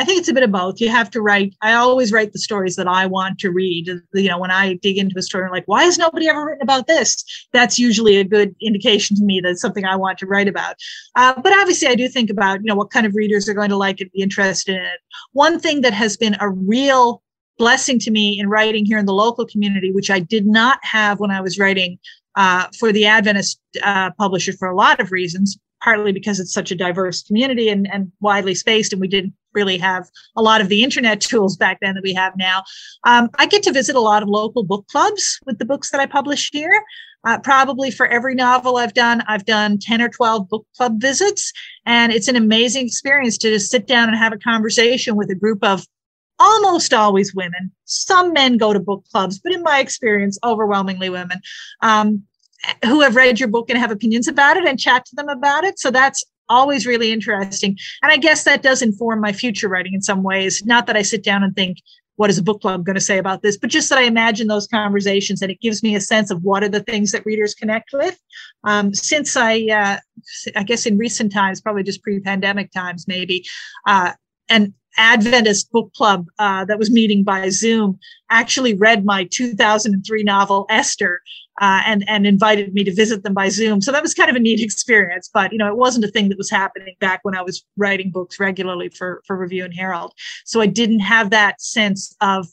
I 0.00 0.04
think 0.04 0.18
it's 0.18 0.30
a 0.30 0.32
bit 0.32 0.42
of 0.42 0.50
both. 0.50 0.80
You 0.80 0.88
have 0.88 1.10
to 1.10 1.20
write. 1.20 1.54
I 1.60 1.74
always 1.74 2.10
write 2.10 2.32
the 2.32 2.38
stories 2.38 2.76
that 2.76 2.88
I 2.88 3.04
want 3.04 3.38
to 3.40 3.50
read. 3.50 3.86
You 4.14 4.28
know, 4.28 4.38
when 4.38 4.50
I 4.50 4.74
dig 4.76 4.96
into 4.96 5.18
a 5.18 5.22
story, 5.22 5.44
I'm 5.44 5.50
like, 5.50 5.68
why 5.68 5.84
has 5.84 5.98
nobody 5.98 6.26
ever 6.26 6.46
written 6.46 6.62
about 6.62 6.86
this? 6.86 7.22
That's 7.52 7.78
usually 7.78 8.16
a 8.16 8.24
good 8.24 8.54
indication 8.62 9.14
to 9.18 9.22
me 9.22 9.40
that 9.40 9.50
it's 9.50 9.60
something 9.60 9.84
I 9.84 9.96
want 9.96 10.16
to 10.20 10.26
write 10.26 10.48
about. 10.48 10.76
Uh, 11.16 11.38
but 11.42 11.52
obviously, 11.52 11.86
I 11.86 11.96
do 11.96 12.08
think 12.08 12.30
about, 12.30 12.60
you 12.60 12.66
know, 12.66 12.76
what 12.76 12.90
kind 12.90 13.04
of 13.04 13.14
readers 13.14 13.46
are 13.46 13.52
going 13.52 13.68
to 13.68 13.76
like 13.76 14.00
it, 14.00 14.10
be 14.14 14.22
interested 14.22 14.74
in 14.74 14.82
it. 14.82 15.00
One 15.32 15.60
thing 15.60 15.82
that 15.82 15.92
has 15.92 16.16
been 16.16 16.34
a 16.40 16.48
real 16.48 17.22
blessing 17.58 17.98
to 17.98 18.10
me 18.10 18.40
in 18.40 18.48
writing 18.48 18.86
here 18.86 18.96
in 18.96 19.04
the 19.04 19.12
local 19.12 19.44
community, 19.44 19.92
which 19.92 20.10
I 20.10 20.20
did 20.20 20.46
not 20.46 20.78
have 20.82 21.20
when 21.20 21.30
I 21.30 21.42
was 21.42 21.58
writing 21.58 21.98
uh, 22.36 22.68
for 22.78 22.90
the 22.90 23.04
Adventist 23.04 23.60
uh, 23.82 24.12
publisher 24.12 24.54
for 24.54 24.66
a 24.66 24.74
lot 24.74 24.98
of 24.98 25.12
reasons, 25.12 25.58
partly 25.84 26.12
because 26.12 26.40
it's 26.40 26.54
such 26.54 26.70
a 26.70 26.74
diverse 26.74 27.22
community 27.22 27.68
and, 27.68 27.86
and 27.92 28.10
widely 28.20 28.54
spaced, 28.54 28.94
and 28.94 29.00
we 29.00 29.08
didn't 29.08 29.34
really 29.54 29.78
have 29.78 30.08
a 30.36 30.42
lot 30.42 30.60
of 30.60 30.68
the 30.68 30.82
internet 30.82 31.20
tools 31.20 31.56
back 31.56 31.78
then 31.80 31.94
that 31.94 32.02
we 32.02 32.14
have 32.14 32.36
now. 32.36 32.62
Um, 33.04 33.28
I 33.38 33.46
get 33.46 33.62
to 33.64 33.72
visit 33.72 33.96
a 33.96 34.00
lot 34.00 34.22
of 34.22 34.28
local 34.28 34.64
book 34.64 34.86
clubs 34.88 35.38
with 35.46 35.58
the 35.58 35.64
books 35.64 35.90
that 35.90 36.00
I 36.00 36.06
publish 36.06 36.50
here. 36.52 36.82
Uh, 37.22 37.38
probably 37.38 37.90
for 37.90 38.06
every 38.06 38.34
novel 38.34 38.78
I've 38.78 38.94
done, 38.94 39.22
I've 39.28 39.44
done 39.44 39.78
10 39.78 40.00
or 40.00 40.08
12 40.08 40.48
book 40.48 40.66
club 40.76 41.00
visits. 41.00 41.52
And 41.84 42.12
it's 42.12 42.28
an 42.28 42.36
amazing 42.36 42.86
experience 42.86 43.36
to 43.38 43.50
just 43.50 43.70
sit 43.70 43.86
down 43.86 44.08
and 44.08 44.16
have 44.16 44.32
a 44.32 44.38
conversation 44.38 45.16
with 45.16 45.30
a 45.30 45.34
group 45.34 45.62
of 45.62 45.86
almost 46.38 46.94
always 46.94 47.34
women. 47.34 47.70
Some 47.84 48.32
men 48.32 48.56
go 48.56 48.72
to 48.72 48.80
book 48.80 49.04
clubs, 49.12 49.38
but 49.38 49.52
in 49.52 49.62
my 49.62 49.80
experience, 49.80 50.38
overwhelmingly 50.42 51.10
women. 51.10 51.40
Um, 51.82 52.24
who 52.84 53.00
have 53.00 53.16
read 53.16 53.40
your 53.40 53.48
book 53.48 53.70
and 53.70 53.78
have 53.78 53.90
opinions 53.90 54.28
about 54.28 54.56
it 54.56 54.66
and 54.66 54.78
chat 54.78 55.04
to 55.06 55.16
them 55.16 55.28
about 55.28 55.64
it. 55.64 55.78
So 55.78 55.90
that's 55.90 56.22
always 56.50 56.86
really 56.86 57.12
interesting. 57.12 57.78
And 58.02 58.12
I 58.12 58.18
guess 58.18 58.44
that 58.44 58.62
does 58.62 58.82
inform 58.82 59.20
my 59.20 59.32
future 59.32 59.68
writing 59.68 59.94
in 59.94 60.02
some 60.02 60.22
ways. 60.22 60.62
Not 60.66 60.86
that 60.86 60.96
I 60.96 61.02
sit 61.02 61.24
down 61.24 61.42
and 61.42 61.54
think, 61.56 61.78
what 62.16 62.28
is 62.28 62.36
a 62.36 62.42
book 62.42 62.60
club 62.60 62.84
going 62.84 62.96
to 62.96 63.00
say 63.00 63.16
about 63.16 63.40
this? 63.40 63.56
But 63.56 63.70
just 63.70 63.88
that 63.88 63.98
I 63.98 64.02
imagine 64.02 64.46
those 64.46 64.66
conversations 64.66 65.40
and 65.40 65.50
it 65.50 65.58
gives 65.62 65.82
me 65.82 65.94
a 65.94 66.00
sense 66.02 66.30
of 66.30 66.42
what 66.42 66.62
are 66.62 66.68
the 66.68 66.82
things 66.82 67.12
that 67.12 67.24
readers 67.24 67.54
connect 67.54 67.94
with. 67.94 68.20
Um, 68.64 68.92
since 68.92 69.38
I, 69.38 69.60
uh, 69.72 69.96
I 70.54 70.62
guess 70.64 70.84
in 70.84 70.98
recent 70.98 71.32
times, 71.32 71.62
probably 71.62 71.82
just 71.82 72.02
pre-pandemic 72.02 72.72
times, 72.72 73.08
maybe, 73.08 73.46
uh, 73.86 74.12
and 74.50 74.74
Adventist 74.96 75.70
book 75.72 75.92
club 75.94 76.26
uh, 76.38 76.64
that 76.64 76.78
was 76.78 76.90
meeting 76.90 77.24
by 77.24 77.48
Zoom 77.48 77.98
actually 78.30 78.74
read 78.74 79.04
my 79.04 79.24
2003 79.24 80.22
novel 80.22 80.66
Esther 80.70 81.20
uh, 81.60 81.82
and 81.84 82.08
and 82.08 82.26
invited 82.26 82.72
me 82.72 82.84
to 82.84 82.94
visit 82.94 83.22
them 83.22 83.34
by 83.34 83.48
Zoom. 83.48 83.80
So 83.80 83.92
that 83.92 84.02
was 84.02 84.14
kind 84.14 84.30
of 84.30 84.36
a 84.36 84.40
neat 84.40 84.60
experience. 84.60 85.28
But 85.32 85.52
you 85.52 85.58
know, 85.58 85.68
it 85.68 85.76
wasn't 85.76 86.04
a 86.04 86.08
thing 86.08 86.28
that 86.30 86.38
was 86.38 86.50
happening 86.50 86.94
back 87.00 87.20
when 87.22 87.36
I 87.36 87.42
was 87.42 87.64
writing 87.76 88.10
books 88.10 88.40
regularly 88.40 88.88
for 88.88 89.22
for 89.26 89.36
Review 89.36 89.64
and 89.64 89.74
Herald. 89.74 90.12
So 90.44 90.60
I 90.60 90.66
didn't 90.66 91.00
have 91.00 91.30
that 91.30 91.60
sense 91.60 92.16
of 92.20 92.46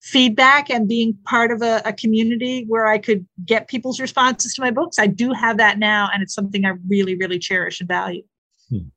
feedback 0.00 0.68
and 0.68 0.86
being 0.86 1.16
part 1.24 1.50
of 1.50 1.62
a, 1.62 1.80
a 1.84 1.92
community 1.92 2.64
where 2.68 2.86
I 2.86 2.98
could 2.98 3.26
get 3.44 3.68
people's 3.68 4.00
responses 4.00 4.54
to 4.54 4.62
my 4.62 4.70
books. 4.70 4.98
I 4.98 5.06
do 5.06 5.32
have 5.32 5.56
that 5.58 5.78
now, 5.78 6.08
and 6.12 6.22
it's 6.22 6.34
something 6.34 6.64
I 6.64 6.72
really 6.88 7.16
really 7.16 7.38
cherish 7.38 7.80
and 7.80 7.88
value. 7.88 8.22
Hmm. 8.70 8.88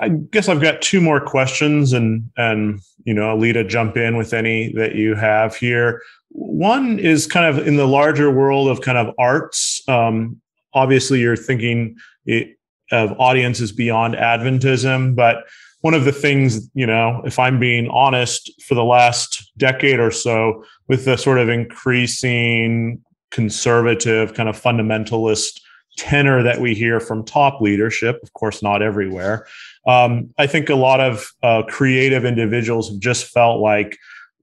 I 0.00 0.08
guess 0.08 0.48
I've 0.48 0.62
got 0.62 0.80
two 0.80 1.00
more 1.00 1.20
questions, 1.20 1.92
and 1.92 2.30
and 2.36 2.80
you 3.04 3.14
know, 3.14 3.36
Alita, 3.36 3.68
jump 3.68 3.96
in 3.96 4.16
with 4.16 4.32
any 4.32 4.72
that 4.72 4.94
you 4.94 5.14
have 5.14 5.56
here. 5.56 6.02
One 6.30 6.98
is 6.98 7.26
kind 7.26 7.46
of 7.46 7.66
in 7.66 7.76
the 7.76 7.86
larger 7.86 8.30
world 8.30 8.68
of 8.68 8.80
kind 8.80 8.98
of 8.98 9.14
arts. 9.18 9.82
Um, 9.88 10.40
obviously, 10.74 11.20
you're 11.20 11.36
thinking 11.36 11.96
it, 12.24 12.56
of 12.92 13.12
audiences 13.18 13.72
beyond 13.72 14.14
Adventism, 14.14 15.14
but 15.14 15.44
one 15.82 15.94
of 15.94 16.04
the 16.04 16.12
things, 16.12 16.68
you 16.74 16.86
know, 16.86 17.22
if 17.24 17.38
I'm 17.38 17.58
being 17.58 17.88
honest, 17.88 18.50
for 18.62 18.74
the 18.74 18.84
last 18.84 19.50
decade 19.56 19.98
or 19.98 20.10
so, 20.10 20.64
with 20.88 21.04
the 21.04 21.16
sort 21.16 21.38
of 21.38 21.48
increasing 21.48 23.02
conservative, 23.30 24.34
kind 24.34 24.48
of 24.48 24.60
fundamentalist 24.60 25.60
tenor 25.96 26.42
that 26.42 26.60
we 26.60 26.74
hear 26.74 27.00
from 27.00 27.24
top 27.24 27.60
leadership, 27.60 28.20
of 28.22 28.32
course, 28.34 28.62
not 28.62 28.82
everywhere, 28.82 29.46
um, 29.86 30.32
I 30.38 30.46
think 30.46 30.68
a 30.68 30.74
lot 30.74 31.00
of 31.00 31.32
uh, 31.42 31.62
creative 31.68 32.24
individuals 32.24 32.90
have 32.90 33.00
just 33.00 33.26
felt 33.26 33.60
like 33.60 33.98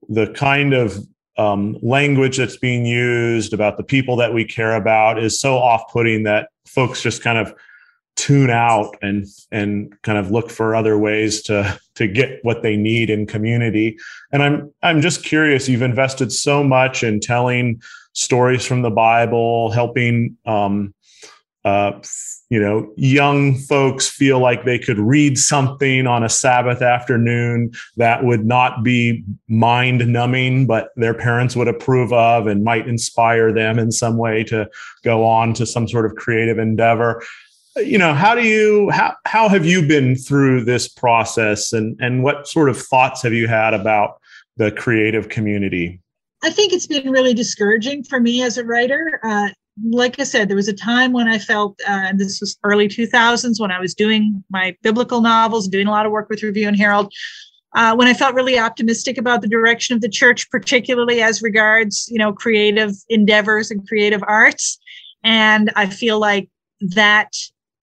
the 0.10 0.28
kind 0.34 0.74
of 0.74 0.98
um, 1.38 1.78
language 1.82 2.38
that's 2.38 2.58
being 2.58 2.86
used 2.86 3.54
about 3.54 3.78
the 3.78 3.84
people 3.84 4.16
that 4.16 4.34
we 4.34 4.44
care 4.44 4.76
about 4.76 5.22
is 5.22 5.40
so 5.40 5.58
off-putting 5.58 6.24
that 6.24 6.50
folks 6.66 7.02
just 7.02 7.22
kind 7.22 7.38
of 7.38 7.54
tune 8.16 8.50
out 8.50 8.96
and 9.04 9.28
and 9.52 9.96
kind 10.02 10.18
of 10.18 10.32
look 10.32 10.50
for 10.50 10.76
other 10.76 10.98
ways 10.98 11.44
to 11.44 11.80
to 11.94 12.08
get 12.08 12.40
what 12.42 12.64
they 12.64 12.76
need 12.76 13.12
in 13.12 13.28
community. 13.28 13.96
And 14.32 14.42
i'm 14.42 14.74
i'm 14.82 15.02
just 15.02 15.24
curious 15.24 15.70
you've 15.70 15.84
invested 15.84 16.32
so 16.32 16.64
much 16.64 17.04
in 17.04 17.20
telling 17.20 17.80
stories 18.14 18.66
from 18.66 18.82
the 18.82 18.90
bible 18.90 19.70
helping 19.70 20.36
um, 20.48 20.96
uh, 21.66 21.92
you 22.50 22.60
know 22.62 22.92
young 22.96 23.56
folks 23.56 24.08
feel 24.08 24.40
like 24.40 24.64
they 24.64 24.80
could 24.80 25.00
read 25.00 25.38
something 25.38 26.08
on 26.08 26.24
a 26.24 26.30
sabbath 26.30 26.82
afternoon 26.82 27.72
that 27.98 28.24
would 28.24 28.46
not 28.46 28.84
be 28.84 29.24
mind 29.48 30.08
numbing 30.08 30.66
but 30.66 30.90
their 30.96 31.14
parents 31.14 31.56
would 31.56 31.68
approve 31.68 32.14
of 32.14 32.48
and 32.48 32.64
might 32.64 32.88
inspire 32.88 33.52
them 33.52 33.80
in 33.80 33.92
some 33.92 34.18
way 34.18 34.44
to 34.44 34.70
go 35.04 35.26
on 35.26 35.54
to 35.54 35.66
some 35.66 35.88
sort 35.88 36.06
of 36.06 36.16
creative 36.16 36.58
endeavor. 36.58 37.24
You 37.76 37.98
know 37.98 38.14
how 38.14 38.34
do 38.34 38.44
you 38.44 38.90
how 38.90 39.16
how 39.26 39.50
have 39.50 39.66
you 39.66 39.86
been 39.86 40.16
through 40.16 40.64
this 40.64 40.88
process 40.88 41.74
and 41.74 41.96
and 42.00 42.24
what 42.24 42.48
sort 42.48 42.70
of 42.70 42.82
thoughts 42.82 43.22
have 43.22 43.34
you 43.34 43.48
had 43.48 43.74
about 43.74 44.20
the 44.58 44.72
creative 44.72 45.30
community? 45.30 46.00
I 46.44 46.50
think 46.50 46.74
it's 46.74 46.88
been 46.88 47.10
really 47.10 47.34
discouraging 47.34 48.04
for 48.04 48.20
me 48.20 48.42
as 48.44 48.58
a 48.58 48.64
writer. 48.64 49.20
Uh, 49.24 49.50
like 49.92 50.20
i 50.20 50.24
said 50.24 50.50
there 50.50 50.56
was 50.56 50.68
a 50.68 50.74
time 50.74 51.14
when 51.14 51.28
i 51.28 51.38
felt 51.38 51.80
uh, 51.88 51.92
and 51.92 52.20
this 52.20 52.40
was 52.40 52.58
early 52.64 52.88
2000s 52.88 53.60
when 53.60 53.72
i 53.72 53.80
was 53.80 53.94
doing 53.94 54.44
my 54.50 54.76
biblical 54.82 55.22
novels 55.22 55.68
doing 55.68 55.88
a 55.88 55.92
lot 55.92 56.06
of 56.06 56.12
work 56.12 56.30
with 56.30 56.44
review 56.44 56.68
and 56.68 56.78
herald 56.78 57.12
uh, 57.76 57.96
when 57.96 58.08
I 58.08 58.14
felt 58.14 58.34
really 58.34 58.58
optimistic 58.58 59.18
about 59.20 59.42
the 59.42 59.48
direction 59.48 59.96
of 59.96 60.02
the 60.02 60.10
church, 60.10 60.50
particularly 60.50 61.22
as 61.22 61.44
regards, 61.44 62.08
you 62.10 62.18
know, 62.18 62.34
creative 62.34 62.94
endeavors 63.10 63.70
and 63.70 63.88
creative 63.88 64.24
arts. 64.28 64.80
And 65.24 65.72
I 65.76 65.88
feel 65.88 66.20
like 66.20 66.50
that 66.82 67.34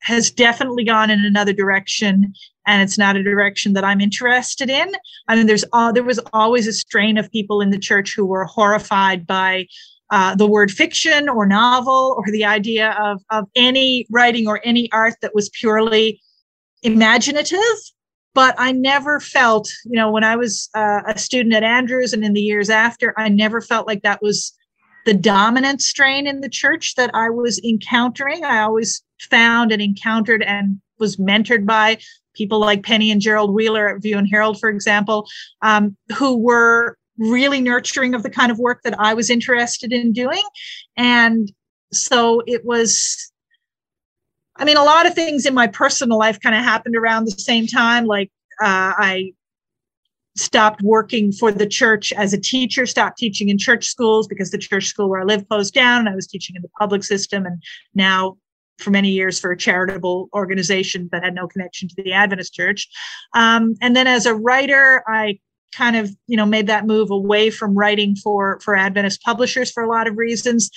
has 0.02 0.30
definitely 0.30 0.84
gone 0.84 1.10
in 1.10 1.24
another 1.24 1.52
direction 1.52 2.34
and 2.66 2.82
it's 2.82 2.98
not 2.98 3.16
a 3.16 3.22
direction 3.22 3.74
that 3.74 3.84
I'm 3.84 4.00
interested 4.00 4.70
in. 4.70 4.90
I 5.28 5.36
mean, 5.36 5.46
there's 5.46 5.64
all, 5.72 5.92
there 5.92 6.02
was 6.02 6.20
always 6.32 6.66
a 6.66 6.72
strain 6.72 7.18
of 7.18 7.30
people 7.30 7.60
in 7.60 7.70
the 7.70 7.78
church 7.78 8.14
who 8.14 8.24
were 8.24 8.44
horrified 8.44 9.26
by 9.26 9.66
uh, 10.10 10.34
the 10.34 10.46
word 10.46 10.70
fiction 10.70 11.28
or 11.28 11.46
novel 11.46 12.14
or 12.18 12.30
the 12.30 12.44
idea 12.44 12.90
of, 13.00 13.22
of 13.30 13.46
any 13.56 14.06
writing 14.10 14.46
or 14.46 14.60
any 14.64 14.90
art 14.92 15.14
that 15.22 15.34
was 15.34 15.50
purely 15.50 16.20
imaginative. 16.82 17.58
But 18.34 18.54
I 18.58 18.72
never 18.72 19.20
felt, 19.20 19.72
you 19.84 19.96
know, 19.96 20.10
when 20.10 20.24
I 20.24 20.36
was 20.36 20.68
uh, 20.74 21.02
a 21.06 21.16
student 21.18 21.54
at 21.54 21.62
Andrews 21.62 22.12
and 22.12 22.24
in 22.24 22.32
the 22.32 22.40
years 22.40 22.68
after, 22.68 23.14
I 23.16 23.28
never 23.28 23.60
felt 23.60 23.86
like 23.86 24.02
that 24.02 24.22
was 24.22 24.52
the 25.06 25.14
dominant 25.14 25.82
strain 25.82 26.26
in 26.26 26.40
the 26.40 26.48
church 26.48 26.94
that 26.96 27.10
I 27.14 27.30
was 27.30 27.60
encountering. 27.62 28.44
I 28.44 28.60
always 28.60 29.02
found 29.20 29.70
and 29.70 29.80
encountered 29.80 30.42
and 30.42 30.80
was 30.98 31.16
mentored 31.16 31.66
by 31.66 31.98
people 32.34 32.58
like 32.58 32.82
Penny 32.82 33.10
and 33.10 33.20
Gerald 33.20 33.54
Wheeler 33.54 33.88
at 33.88 34.02
View 34.02 34.18
and 34.18 34.28
Herald, 34.28 34.58
for 34.58 34.68
example, 34.68 35.28
um, 35.62 35.96
who 36.16 36.36
were 36.36 36.96
really 37.18 37.60
nurturing 37.60 38.14
of 38.14 38.22
the 38.22 38.30
kind 38.30 38.50
of 38.50 38.58
work 38.58 38.82
that 38.82 38.98
I 38.98 39.14
was 39.14 39.30
interested 39.30 39.92
in 39.92 40.12
doing. 40.12 40.42
And 40.96 41.50
so 41.92 42.42
it 42.46 42.64
was, 42.64 43.32
I 44.56 44.64
mean, 44.64 44.76
a 44.76 44.84
lot 44.84 45.06
of 45.06 45.14
things 45.14 45.46
in 45.46 45.54
my 45.54 45.66
personal 45.66 46.18
life 46.18 46.40
kind 46.40 46.56
of 46.56 46.62
happened 46.62 46.96
around 46.96 47.24
the 47.24 47.32
same 47.32 47.66
time. 47.66 48.04
Like 48.04 48.30
uh, 48.62 48.94
I 48.96 49.32
stopped 50.36 50.82
working 50.82 51.30
for 51.30 51.52
the 51.52 51.66
church 51.66 52.12
as 52.12 52.32
a 52.32 52.40
teacher, 52.40 52.86
stopped 52.86 53.18
teaching 53.18 53.48
in 53.48 53.58
church 53.58 53.86
schools 53.86 54.26
because 54.26 54.50
the 54.50 54.58
church 54.58 54.86
school 54.86 55.08
where 55.08 55.20
I 55.20 55.24
live 55.24 55.48
closed 55.48 55.74
down 55.74 56.00
and 56.00 56.08
I 56.08 56.14
was 56.14 56.26
teaching 56.26 56.56
in 56.56 56.62
the 56.62 56.70
public 56.78 57.04
system. 57.04 57.46
And 57.46 57.62
now 57.94 58.36
for 58.78 58.90
many 58.90 59.10
years 59.10 59.38
for 59.38 59.52
a 59.52 59.56
charitable 59.56 60.28
organization 60.34 61.08
that 61.12 61.22
had 61.22 61.34
no 61.34 61.46
connection 61.46 61.88
to 61.88 61.94
the 61.96 62.12
Adventist 62.12 62.52
church. 62.52 62.88
Um, 63.34 63.76
and 63.80 63.94
then 63.94 64.08
as 64.08 64.26
a 64.26 64.34
writer, 64.34 65.04
I 65.06 65.38
kind 65.74 65.96
of 65.96 66.10
you 66.26 66.36
know 66.36 66.46
made 66.46 66.66
that 66.66 66.86
move 66.86 67.10
away 67.10 67.50
from 67.50 67.74
writing 67.74 68.16
for 68.16 68.60
for 68.60 68.76
Adventist 68.76 69.22
publishers 69.22 69.70
for 69.70 69.82
a 69.82 69.88
lot 69.88 70.06
of 70.06 70.16
reasons. 70.16 70.70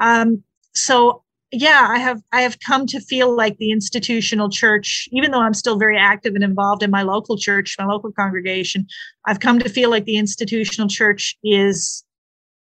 Um, 0.00 0.42
so 0.74 1.22
yeah, 1.50 1.86
I 1.88 1.98
have 1.98 2.20
I 2.32 2.42
have 2.42 2.58
come 2.60 2.86
to 2.86 3.00
feel 3.00 3.34
like 3.34 3.56
the 3.56 3.70
institutional 3.70 4.50
church, 4.50 5.08
even 5.12 5.30
though 5.30 5.40
I'm 5.40 5.54
still 5.54 5.78
very 5.78 5.96
active 5.96 6.34
and 6.34 6.44
involved 6.44 6.82
in 6.82 6.90
my 6.90 7.02
local 7.02 7.38
church, 7.38 7.76
my 7.78 7.86
local 7.86 8.12
congregation, 8.12 8.86
I've 9.26 9.40
come 9.40 9.58
to 9.60 9.68
feel 9.68 9.90
like 9.90 10.04
the 10.04 10.18
institutional 10.18 10.88
church 10.88 11.36
is 11.42 12.04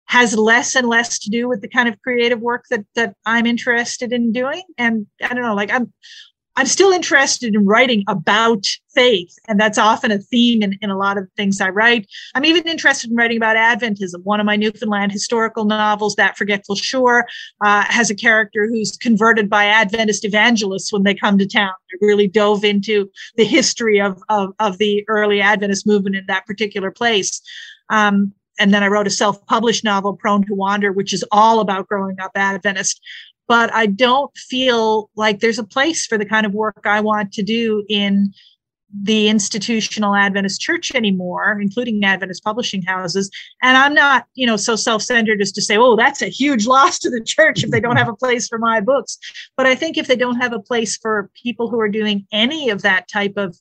has 0.06 0.36
less 0.36 0.76
and 0.76 0.88
less 0.88 1.18
to 1.20 1.30
do 1.30 1.48
with 1.48 1.62
the 1.62 1.68
kind 1.68 1.88
of 1.88 2.02
creative 2.02 2.40
work 2.40 2.66
that 2.72 2.86
that 2.96 3.16
I'm 3.26 3.46
interested 3.46 4.12
in 4.12 4.32
doing. 4.32 4.64
And 4.78 5.06
I 5.24 5.30
don't 5.30 5.44
know, 5.44 5.56
like 5.56 5.72
I'm 5.72 5.94
I'm 6.56 6.68
still 6.68 6.92
interested 6.92 7.56
in 7.56 7.66
writing 7.66 8.04
about 8.08 8.66
faith, 8.94 9.36
and 9.48 9.60
that's 9.60 9.80
often 9.80 10.12
a 10.12 10.20
theme 10.20 10.62
in, 10.62 10.78
in 10.82 10.92
a 10.92 10.98
lot 10.98 11.18
of 11.18 11.28
things 11.36 11.60
I 11.60 11.70
write. 11.70 12.08
I'm 12.36 12.46
even 12.46 12.64
interested 12.68 13.10
in 13.10 13.16
writing 13.16 13.38
about 13.38 13.56
Adventism. 13.56 14.24
One 14.24 14.40
of 14.40 14.46
my 14.46 14.56
Newfoundland 14.56 15.12
historical 15.12 15.66
novels, 15.66 16.16
That 16.16 16.38
Forgetful 16.38 16.76
Shore, 16.76 17.26
uh, 17.62 17.84
has 17.86 18.12
a 18.12 18.16
character 18.16 18.68
who's 18.68 18.96
converted 18.98 19.50
by 19.50 19.66
Adventist 19.66 20.26
evangelists 20.26 20.94
when 20.94 21.04
they 21.04 21.16
come 21.16 21.40
to 21.40 21.48
town. 21.48 21.72
I 21.72 21.98
really 22.02 22.28
dove 22.28 22.64
into 22.64 23.10
the 23.36 23.46
history 23.46 24.00
of, 24.00 24.22
of, 24.30 24.54
of 24.60 24.78
the 24.78 25.04
early 25.08 25.42
Adventist 25.42 25.88
movement 25.88 26.16
in 26.16 26.26
that 26.28 26.46
particular 26.46 26.92
place. 26.92 27.42
Um, 27.90 28.32
and 28.60 28.72
then 28.72 28.84
I 28.84 28.88
wrote 28.88 29.08
a 29.08 29.12
self-published 29.12 29.84
novel, 29.84 30.16
Prone 30.16 30.46
to 30.46 30.54
Wander, 30.54 30.92
which 30.92 31.14
is 31.14 31.26
all 31.32 31.60
about 31.60 31.88
growing 31.88 32.20
up 32.20 32.32
Adventist 32.36 33.02
but 33.48 33.74
I 33.74 33.88
don't 33.88 34.36
feel 34.38 35.10
like 35.16 35.40
there's 35.40 35.60
a 35.60 35.64
place 35.64 36.06
for 36.06 36.18
the 36.18 36.26
kind 36.26 36.46
of 36.46 36.54
work 36.54 36.82
I 36.86 37.02
want 37.02 37.34
to 37.34 37.44
do 37.44 37.84
in 37.90 38.34
the 39.02 39.28
institutional 39.28 40.16
Adventist 40.16 40.62
church 40.62 40.94
anymore, 40.94 41.58
including 41.60 42.04
Adventist 42.04 42.44
publishing 42.44 42.84
houses. 42.84 43.30
And 43.62 43.76
I'm 43.76 43.94
not, 43.94 44.26
you 44.36 44.46
know, 44.46 44.56
so 44.56 44.76
self-centered 44.76 45.42
as 45.42 45.52
to 45.54 45.62
say, 45.62 45.78
oh, 45.78 45.96
that's 45.96 46.22
a 46.22 46.28
huge 46.28 46.68
loss 46.68 47.00
to 47.00 47.10
the 47.10 47.24
church 47.24 47.64
if 47.64 47.72
they 47.72 47.80
don't 47.80 47.98
have 47.98 48.10
a 48.10 48.16
place 48.16 48.48
for 48.48 48.60
my 48.60 48.80
books. 48.80 49.18
But 49.58 49.66
I 49.66 49.76
think 49.76 49.98
if 49.98 50.08
they 50.08 50.16
don't 50.16 50.40
have 50.40 50.54
a 50.54 50.60
place 50.60 50.98
for 50.98 51.32
people 51.42 51.70
who 51.70 51.80
are 51.80 51.90
doing 51.90 52.28
any 52.32 52.70
of 52.70 52.84
that 52.84 53.08
type 53.08 53.34
of 53.38 53.58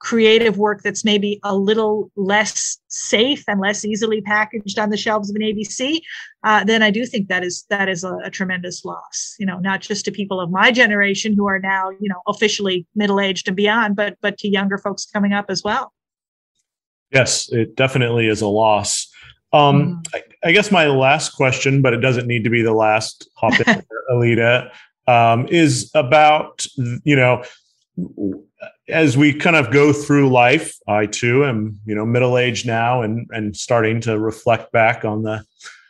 creative 0.00 0.56
work 0.56 0.82
that's 0.82 1.04
maybe 1.04 1.38
a 1.44 1.54
little 1.54 2.10
less 2.16 2.78
safe 2.88 3.44
and 3.46 3.60
less 3.60 3.84
easily 3.84 4.20
packaged 4.22 4.78
on 4.78 4.90
the 4.90 4.96
shelves 4.96 5.30
of 5.30 5.36
an 5.36 5.42
ABC, 5.42 6.00
uh, 6.42 6.64
then 6.64 6.82
I 6.82 6.90
do 6.90 7.04
think 7.06 7.28
that 7.28 7.44
is 7.44 7.64
that 7.68 7.88
is 7.88 8.02
a, 8.02 8.16
a, 8.24 8.30
tremendous 8.30 8.84
loss. 8.84 9.36
You 9.38 9.46
know, 9.46 9.58
not 9.58 9.82
just 9.82 10.06
to 10.06 10.10
people 10.10 10.40
of 10.40 10.50
my 10.50 10.72
generation 10.72 11.34
who 11.36 11.46
are 11.46 11.58
now 11.58 11.90
you 11.90 12.08
know 12.08 12.22
officially 12.26 12.86
middle 12.94 13.20
aged 13.20 13.46
and 13.46 13.56
beyond, 13.56 13.94
but 13.94 14.16
but 14.20 14.38
to 14.38 14.48
younger 14.48 14.78
folks 14.78 15.06
coming 15.06 15.32
up 15.32 15.46
as 15.48 15.62
well. 15.62 15.92
Yes, 17.12 17.52
it 17.52 17.76
definitely 17.76 18.26
is 18.26 18.40
a 18.40 18.48
loss. 18.48 19.06
Um, 19.52 20.02
mm. 20.02 20.06
I, 20.14 20.48
I, 20.48 20.52
guess 20.52 20.70
my 20.70 20.86
last 20.86 21.30
question, 21.30 21.82
but 21.82 21.92
it 21.92 21.98
doesn't 21.98 22.28
need 22.28 22.44
to 22.44 22.50
be 22.50 22.62
the 22.62 22.72
last. 22.72 23.28
Hop 23.34 23.58
in, 23.58 23.82
Alita, 24.10 24.70
um, 25.06 25.46
is 25.48 25.90
about 25.94 26.64
you 27.04 27.16
know 27.16 27.42
as 28.90 29.16
we 29.16 29.32
kind 29.32 29.56
of 29.56 29.70
go 29.70 29.92
through 29.92 30.30
life, 30.30 30.76
I 30.88 31.06
too 31.06 31.44
am, 31.44 31.78
you 31.86 31.94
know, 31.94 32.04
middle 32.04 32.38
aged 32.38 32.66
now 32.66 33.02
and 33.02 33.28
and 33.30 33.56
starting 33.56 34.00
to 34.02 34.18
reflect 34.18 34.72
back 34.72 35.04
on 35.04 35.22
the 35.22 35.44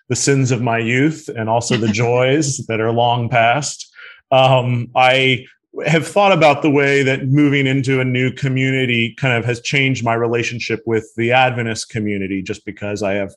the 0.09 0.17
sins 0.17 0.51
of 0.51 0.61
my 0.61 0.79
youth 0.79 1.29
and 1.29 1.49
also 1.49 1.77
the 1.77 1.89
joys 1.93 2.59
that 2.67 2.81
are 2.81 2.93
long 2.93 3.29
past. 3.29 3.91
Um, 4.31 4.89
I 4.95 5.47
have 5.87 6.07
thought 6.07 6.33
about 6.33 6.63
the 6.63 6.71
way 6.71 7.03
that 7.05 7.29
moving 7.29 7.67
into 7.67 8.01
a 8.01 8.05
new 8.05 8.33
community 8.33 9.15
kind 9.15 9.37
of 9.37 9.45
has 9.45 9.61
changed 9.61 10.05
my 10.05 10.15
relationship 10.15 10.83
with 10.85 11.09
the 11.17 11.33
Adventist 11.33 11.91
community, 11.91 12.43
just 12.43 12.65
because 12.65 13.03
I 13.03 13.15
have 13.15 13.33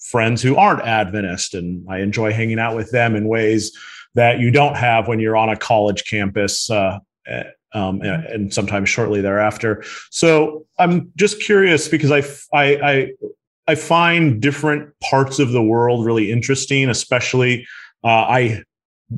friends 0.00 0.42
who 0.42 0.56
aren't 0.56 0.82
Adventist 0.82 1.54
and 1.54 1.86
I 1.88 1.98
enjoy 1.98 2.32
hanging 2.32 2.58
out 2.58 2.76
with 2.76 2.90
them 2.90 3.14
in 3.14 3.28
ways 3.28 3.76
that 4.14 4.40
you 4.40 4.50
don't 4.50 4.76
have 4.76 5.08
when 5.08 5.20
you're 5.20 5.36
on 5.36 5.48
a 5.48 5.56
college 5.56 6.04
campus. 6.04 6.70
Uh, 6.70 6.98
um, 7.72 8.00
and, 8.02 8.24
and, 8.26 8.54
sometimes 8.54 8.88
shortly 8.88 9.20
thereafter. 9.20 9.84
So 10.10 10.66
I'm 10.78 11.10
just 11.16 11.42
curious 11.42 11.88
because 11.88 12.10
I, 12.10 12.22
I, 12.56 12.90
I, 12.90 13.12
I 13.68 13.74
find 13.74 14.40
different 14.40 14.92
parts 15.00 15.38
of 15.38 15.50
the 15.50 15.62
world 15.62 16.06
really 16.06 16.30
interesting, 16.30 16.88
especially 16.88 17.66
uh, 18.04 18.08
I 18.08 18.62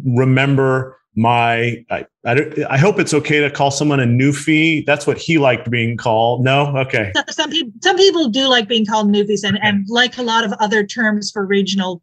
remember 0.04 0.98
my 1.14 1.84
I, 1.90 2.06
I, 2.24 2.64
I, 2.70 2.78
hope 2.78 3.00
it's 3.00 3.12
okay 3.12 3.40
to 3.40 3.50
call 3.50 3.72
someone 3.72 3.98
a 3.98 4.04
newfie. 4.04 4.86
That's 4.86 5.04
what 5.06 5.18
he 5.18 5.36
liked 5.36 5.68
being 5.68 5.96
called. 5.96 6.44
No, 6.44 6.76
okay. 6.76 7.12
Some 7.30 7.50
people 7.50 7.72
some 7.82 7.96
people 7.96 8.28
do 8.28 8.46
like 8.46 8.68
being 8.68 8.86
called 8.86 9.08
newfies, 9.08 9.42
and, 9.42 9.58
and 9.62 9.84
like 9.88 10.16
a 10.16 10.22
lot 10.22 10.44
of 10.44 10.52
other 10.60 10.86
terms 10.86 11.30
for 11.30 11.44
regional 11.44 12.02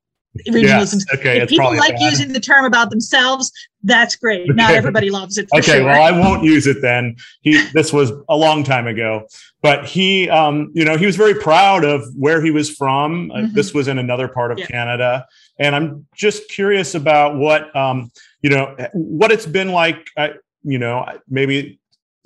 regionalism. 0.49 1.01
okay, 1.13 1.41
if 1.41 1.49
people 1.49 1.75
like 1.75 1.93
bad. 1.97 2.01
using 2.01 2.33
the 2.33 2.39
term 2.39 2.65
about 2.65 2.89
themselves, 2.89 3.51
that's 3.83 4.15
great. 4.15 4.53
Not 4.55 4.71
everybody 4.71 5.09
loves 5.09 5.37
it. 5.37 5.47
Okay 5.53 5.73
sure. 5.77 5.85
well 5.85 6.01
i 6.03 6.11
won't 6.11 6.43
use 6.43 6.65
it 6.67 6.81
then 6.81 7.15
he 7.41 7.61
this 7.73 7.93
was 7.93 8.11
a 8.29 8.35
long 8.35 8.63
time 8.63 8.87
ago 8.87 9.27
but 9.61 9.85
he 9.85 10.29
um 10.29 10.71
you 10.73 10.83
know 10.83 10.97
he 10.97 11.05
was 11.05 11.15
very 11.15 11.35
proud 11.35 11.83
of 11.85 12.01
where 12.17 12.41
he 12.41 12.51
was 12.51 12.69
from 12.71 13.31
Uh, 13.31 13.35
Mhm. 13.35 13.53
this 13.53 13.73
was 13.73 13.87
in 13.87 13.97
another 13.99 14.27
part 14.27 14.51
of 14.51 14.57
Yeah. 14.59 14.65
canada 14.67 15.25
and 15.59 15.75
i'm 15.75 16.05
just 16.15 16.49
curious 16.49 16.95
about 16.95 17.35
what 17.37 17.73
um 17.75 18.11
you 18.41 18.49
know 18.49 18.75
what 18.93 19.31
it's 19.31 19.45
been 19.45 19.69
like 19.71 20.07
uh, 20.17 20.29
you 20.63 20.79
know 20.79 21.05
maybe 21.29 21.79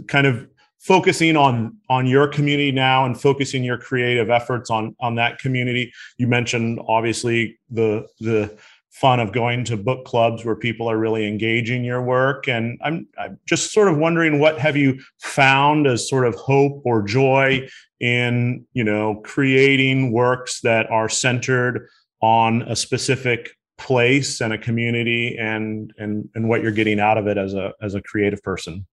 kind 0.07 0.25
of 0.27 0.47
focusing 0.79 1.35
on 1.35 1.77
on 1.89 2.07
your 2.07 2.27
community 2.27 2.71
now 2.71 3.05
and 3.05 3.19
focusing 3.19 3.63
your 3.63 3.77
creative 3.77 4.29
efforts 4.29 4.69
on 4.69 4.95
on 4.99 5.15
that 5.15 5.39
community. 5.39 5.91
You 6.17 6.27
mentioned 6.27 6.79
obviously 6.87 7.59
the 7.69 8.07
the 8.19 8.57
fun 8.91 9.19
of 9.19 9.31
going 9.31 9.63
to 9.63 9.77
book 9.77 10.03
clubs 10.03 10.43
where 10.43 10.55
people 10.55 10.89
are 10.89 10.97
really 10.97 11.27
engaging 11.27 11.83
your 11.83 12.01
work. 12.01 12.47
And 12.47 12.79
i'm 12.83 13.07
i'm 13.17 13.39
just 13.45 13.71
sort 13.71 13.87
of 13.87 13.97
wondering 13.97 14.39
what 14.39 14.59
have 14.59 14.75
you 14.75 14.99
found 15.19 15.87
as 15.87 16.09
sort 16.09 16.25
of 16.25 16.35
hope 16.35 16.81
or 16.85 17.01
joy 17.01 17.67
in 17.99 18.65
you 18.73 18.83
know 18.83 19.21
creating 19.23 20.11
works 20.11 20.61
that 20.61 20.89
are 20.89 21.09
centered 21.09 21.87
on 22.21 22.61
a 22.63 22.75
specific 22.75 23.51
place 23.77 24.41
and 24.41 24.53
a 24.53 24.57
community 24.57 25.37
and 25.37 25.93
and 25.97 26.29
and 26.35 26.49
what 26.49 26.61
you're 26.61 26.71
getting 26.71 26.99
out 26.99 27.17
of 27.17 27.27
it 27.27 27.37
as 27.37 27.53
a 27.53 27.73
as 27.81 27.95
a 27.95 28.01
creative 28.01 28.41
person 28.43 28.85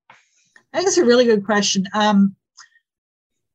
I 0.76 0.80
think 0.80 0.88
it's 0.88 0.98
a 0.98 1.06
really 1.06 1.24
good 1.24 1.42
question. 1.42 1.88
Um, 1.94 2.36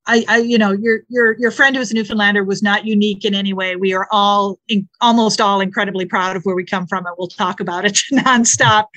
I, 0.08 0.26
I, 0.28 0.38
you 0.40 0.58
know, 0.58 0.72
your 0.72 1.02
your 1.08 1.38
your 1.38 1.52
friend 1.52 1.76
who 1.76 1.80
was 1.80 1.92
a 1.92 1.94
Newfoundlander 1.94 2.44
was 2.44 2.64
not 2.64 2.88
unique 2.88 3.26
in 3.26 3.36
any 3.36 3.54
way. 3.54 3.76
We 3.76 3.94
are 3.94 4.08
all, 4.10 4.58
in, 4.68 4.90
almost 5.02 5.40
all, 5.40 5.62
incredibly 5.62 6.06
proud 6.06 6.36
of 6.36 6.44
where 6.46 6.56
we 6.56 6.66
come 6.66 6.88
from, 6.88 7.06
and 7.06 7.14
we'll 7.20 7.28
talk 7.28 7.60
about 7.60 7.86
it 7.86 8.02
nonstop. 8.12 8.88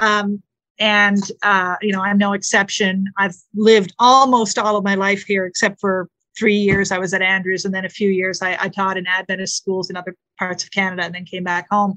Um, 0.00 0.42
and 0.78 1.18
uh, 1.42 1.76
you 1.82 1.92
know, 1.92 2.00
I'm 2.00 2.16
no 2.16 2.32
exception. 2.32 3.12
I've 3.18 3.36
lived 3.54 3.92
almost 3.98 4.58
all 4.58 4.78
of 4.78 4.84
my 4.84 4.94
life 4.94 5.24
here, 5.24 5.44
except 5.44 5.78
for 5.78 6.08
three 6.38 6.56
years 6.56 6.92
I 6.92 6.98
was 6.98 7.14
at 7.14 7.22
Andrews, 7.22 7.64
and 7.64 7.74
then 7.74 7.84
a 7.84 7.88
few 7.90 8.10
years 8.10 8.42
I, 8.42 8.56
I 8.60 8.68
taught 8.68 8.96
in 8.96 9.06
Adventist 9.06 9.56
schools 9.56 9.90
in 9.90 9.96
other 9.96 10.14
parts 10.38 10.64
of 10.64 10.70
Canada, 10.70 11.02
and 11.04 11.14
then 11.14 11.24
came 11.24 11.44
back 11.44 11.66
home. 11.70 11.94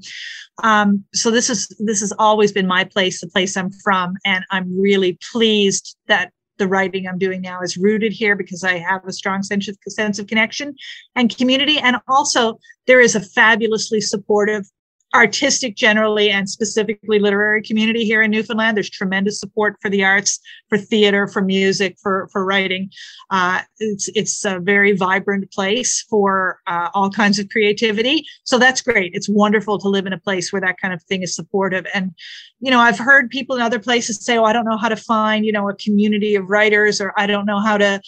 Um, 0.62 1.04
so 1.14 1.30
this 1.30 1.50
is 1.50 1.68
this 1.78 2.00
has 2.00 2.12
always 2.18 2.52
been 2.52 2.66
my 2.66 2.84
place, 2.84 3.20
the 3.20 3.28
place 3.28 3.56
I'm 3.56 3.70
from, 3.84 4.16
and 4.24 4.44
I'm 4.50 4.80
really 4.80 5.18
pleased 5.32 5.96
that 6.08 6.32
the 6.58 6.68
writing 6.68 7.08
I'm 7.08 7.18
doing 7.18 7.40
now 7.40 7.62
is 7.62 7.76
rooted 7.76 8.12
here 8.12 8.36
because 8.36 8.62
I 8.64 8.78
have 8.78 9.06
a 9.06 9.12
strong 9.12 9.42
sense 9.42 9.66
of, 9.66 9.76
sense 9.88 10.18
of 10.18 10.26
connection 10.26 10.74
and 11.16 11.34
community, 11.34 11.78
and 11.78 11.96
also 12.06 12.58
there 12.86 13.00
is 13.00 13.14
a 13.14 13.20
fabulously 13.20 14.00
supportive 14.00 14.66
artistic 15.14 15.74
generally 15.74 16.30
and 16.30 16.48
specifically 16.48 17.18
literary 17.18 17.62
community 17.62 18.04
here 18.04 18.22
in 18.22 18.30
Newfoundland. 18.30 18.76
There's 18.76 18.90
tremendous 18.90 19.40
support 19.40 19.76
for 19.82 19.90
the 19.90 20.04
arts, 20.04 20.38
for 20.68 20.78
theater, 20.78 21.26
for 21.26 21.42
music, 21.42 21.96
for 22.00 22.28
for 22.32 22.44
writing. 22.44 22.90
Uh, 23.30 23.62
it's 23.78 24.08
it's 24.14 24.44
a 24.44 24.60
very 24.60 24.92
vibrant 24.92 25.50
place 25.50 26.04
for 26.08 26.60
uh, 26.66 26.88
all 26.94 27.10
kinds 27.10 27.38
of 27.38 27.48
creativity. 27.48 28.24
So 28.44 28.58
that's 28.58 28.80
great. 28.80 29.12
It's 29.14 29.28
wonderful 29.28 29.78
to 29.78 29.88
live 29.88 30.06
in 30.06 30.12
a 30.12 30.20
place 30.20 30.52
where 30.52 30.60
that 30.60 30.80
kind 30.80 30.94
of 30.94 31.02
thing 31.04 31.22
is 31.22 31.34
supportive. 31.34 31.86
And 31.92 32.12
you 32.60 32.70
know, 32.70 32.78
I've 32.78 32.98
heard 32.98 33.30
people 33.30 33.56
in 33.56 33.62
other 33.62 33.78
places 33.78 34.24
say, 34.24 34.36
"Oh, 34.38 34.44
I 34.44 34.52
don't 34.52 34.66
know 34.66 34.78
how 34.78 34.88
to 34.88 34.96
find 34.96 35.44
you 35.44 35.52
know 35.52 35.68
a 35.68 35.74
community 35.74 36.34
of 36.36 36.48
writers," 36.48 37.00
or 37.00 37.12
"I 37.16 37.26
don't 37.26 37.46
know 37.46 37.60
how 37.60 37.78
to." 37.78 38.00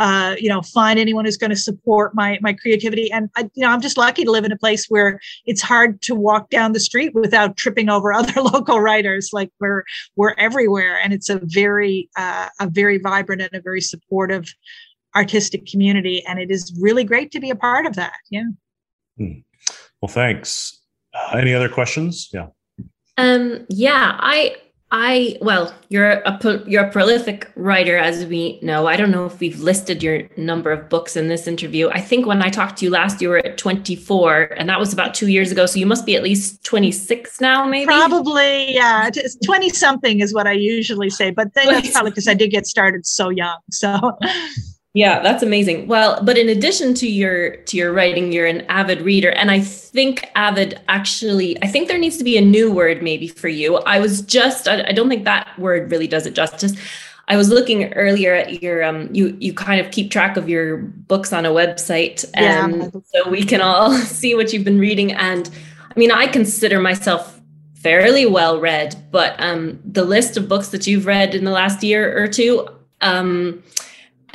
Uh, 0.00 0.34
you 0.38 0.48
know, 0.48 0.62
find 0.62 0.98
anyone 0.98 1.24
who's 1.24 1.36
going 1.36 1.50
to 1.50 1.56
support 1.56 2.14
my 2.14 2.38
my 2.40 2.52
creativity, 2.52 3.12
and 3.12 3.28
I, 3.36 3.42
you 3.54 3.62
know, 3.62 3.68
I'm 3.68 3.80
just 3.80 3.96
lucky 3.96 4.24
to 4.24 4.30
live 4.30 4.44
in 4.44 4.50
a 4.50 4.56
place 4.56 4.86
where 4.86 5.20
it's 5.46 5.60
hard 5.60 6.00
to 6.02 6.14
walk 6.14 6.50
down 6.50 6.72
the 6.72 6.80
street 6.80 7.14
without 7.14 7.56
tripping 7.56 7.88
over 7.88 8.12
other 8.20 8.40
local 8.40 8.80
writers. 8.80 9.30
Like 9.32 9.50
we're 9.60 9.84
we're 10.16 10.34
everywhere, 10.38 10.98
and 10.98 11.12
it's 11.12 11.28
a 11.28 11.40
very 11.44 12.08
uh, 12.16 12.48
a 12.58 12.68
very 12.68 12.98
vibrant 12.98 13.42
and 13.42 13.54
a 13.54 13.60
very 13.60 13.82
supportive 13.82 14.52
artistic 15.14 15.66
community, 15.66 16.24
and 16.26 16.38
it 16.38 16.50
is 16.50 16.76
really 16.80 17.04
great 17.04 17.30
to 17.32 17.40
be 17.40 17.50
a 17.50 17.56
part 17.56 17.86
of 17.86 17.94
that. 17.96 18.18
Yeah. 18.30 18.44
well 19.18 20.08
thanks. 20.08 20.80
Uh, 21.12 21.36
any 21.36 21.52
other 21.52 21.68
questions? 21.68 22.30
Yeah. 22.32 22.46
Um, 23.18 23.66
yeah, 23.68 24.16
I, 24.18 24.56
I, 24.92 25.38
well, 25.40 25.72
you're 25.88 26.10
a 26.10 26.62
you're 26.66 26.84
a 26.84 26.90
prolific 26.90 27.48
writer, 27.54 27.96
as 27.96 28.26
we 28.26 28.58
know. 28.60 28.88
I 28.88 28.96
don't 28.96 29.12
know 29.12 29.24
if 29.24 29.38
we've 29.38 29.60
listed 29.60 30.02
your 30.02 30.22
number 30.36 30.72
of 30.72 30.88
books 30.88 31.16
in 31.16 31.28
this 31.28 31.46
interview. 31.46 31.88
I 31.90 32.00
think 32.00 32.26
when 32.26 32.42
I 32.42 32.48
talked 32.48 32.78
to 32.78 32.86
you 32.86 32.90
last, 32.90 33.22
you 33.22 33.28
were 33.28 33.38
at 33.38 33.56
24, 33.56 34.54
and 34.56 34.68
that 34.68 34.80
was 34.80 34.92
about 34.92 35.14
two 35.14 35.28
years 35.28 35.52
ago. 35.52 35.66
So 35.66 35.78
you 35.78 35.86
must 35.86 36.06
be 36.06 36.16
at 36.16 36.24
least 36.24 36.64
26 36.64 37.40
now, 37.40 37.64
maybe. 37.66 37.86
Probably, 37.86 38.74
yeah. 38.74 39.08
It's 39.14 39.36
20 39.44 39.68
something 39.68 40.20
is 40.20 40.34
what 40.34 40.48
I 40.48 40.52
usually 40.52 41.10
say, 41.10 41.30
but 41.30 41.54
then 41.54 41.66
that's 41.68 41.92
probably 41.92 42.10
because 42.10 42.26
I 42.26 42.34
did 42.34 42.50
get 42.50 42.66
started 42.66 43.06
so 43.06 43.28
young. 43.28 43.58
So, 43.70 44.18
Yeah, 44.92 45.22
that's 45.22 45.44
amazing. 45.44 45.86
Well, 45.86 46.20
but 46.24 46.36
in 46.36 46.48
addition 46.48 46.94
to 46.94 47.08
your 47.08 47.56
to 47.56 47.76
your 47.76 47.92
writing, 47.92 48.32
you're 48.32 48.46
an 48.46 48.62
avid 48.62 49.02
reader, 49.02 49.30
and 49.30 49.48
I 49.48 49.60
think 49.60 50.28
avid 50.34 50.80
actually, 50.88 51.56
I 51.62 51.68
think 51.68 51.86
there 51.86 51.98
needs 51.98 52.16
to 52.16 52.24
be 52.24 52.36
a 52.36 52.40
new 52.40 52.72
word 52.72 53.00
maybe 53.00 53.28
for 53.28 53.46
you. 53.46 53.76
I 53.76 54.00
was 54.00 54.20
just, 54.22 54.66
I, 54.66 54.88
I 54.88 54.92
don't 54.92 55.08
think 55.08 55.24
that 55.24 55.56
word 55.58 55.92
really 55.92 56.08
does 56.08 56.26
it 56.26 56.34
justice. 56.34 56.74
I 57.28 57.36
was 57.36 57.48
looking 57.48 57.92
earlier 57.94 58.34
at 58.34 58.60
your 58.60 58.82
um, 58.82 59.08
you 59.14 59.36
you 59.38 59.54
kind 59.54 59.80
of 59.80 59.92
keep 59.92 60.10
track 60.10 60.36
of 60.36 60.48
your 60.48 60.78
books 60.78 61.32
on 61.32 61.46
a 61.46 61.50
website, 61.50 62.24
and 62.34 62.90
books. 62.90 63.10
so 63.14 63.30
we 63.30 63.44
can 63.44 63.60
all 63.60 63.92
see 63.98 64.34
what 64.34 64.52
you've 64.52 64.64
been 64.64 64.80
reading. 64.80 65.12
And 65.12 65.48
I 65.88 65.96
mean, 65.96 66.10
I 66.10 66.26
consider 66.26 66.80
myself 66.80 67.40
fairly 67.74 68.26
well 68.26 68.60
read, 68.60 68.96
but 69.12 69.36
um, 69.38 69.78
the 69.84 70.04
list 70.04 70.36
of 70.36 70.48
books 70.48 70.70
that 70.70 70.88
you've 70.88 71.06
read 71.06 71.36
in 71.36 71.44
the 71.44 71.52
last 71.52 71.84
year 71.84 72.20
or 72.20 72.26
two, 72.26 72.66
um, 73.00 73.62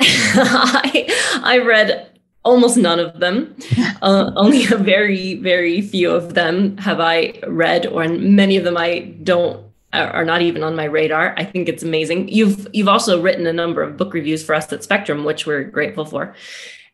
I 0.00 1.40
I 1.42 1.58
read 1.58 2.10
almost 2.44 2.76
none 2.76 3.00
of 3.00 3.20
them. 3.20 3.54
Uh, 4.02 4.30
only 4.36 4.64
a 4.66 4.76
very 4.76 5.34
very 5.36 5.80
few 5.80 6.10
of 6.10 6.34
them 6.34 6.76
have 6.76 7.00
I 7.00 7.40
read, 7.46 7.86
or 7.86 8.06
many 8.08 8.58
of 8.58 8.64
them 8.64 8.76
I 8.76 9.14
don't 9.22 9.64
are 9.94 10.24
not 10.24 10.42
even 10.42 10.62
on 10.62 10.76
my 10.76 10.84
radar. 10.84 11.34
I 11.38 11.44
think 11.44 11.68
it's 11.68 11.82
amazing. 11.82 12.28
You've 12.28 12.68
you've 12.72 12.88
also 12.88 13.20
written 13.20 13.46
a 13.46 13.52
number 13.52 13.82
of 13.82 13.96
book 13.96 14.12
reviews 14.12 14.44
for 14.44 14.54
us 14.54 14.70
at 14.72 14.84
Spectrum, 14.84 15.24
which 15.24 15.46
we're 15.46 15.64
grateful 15.64 16.04
for. 16.04 16.34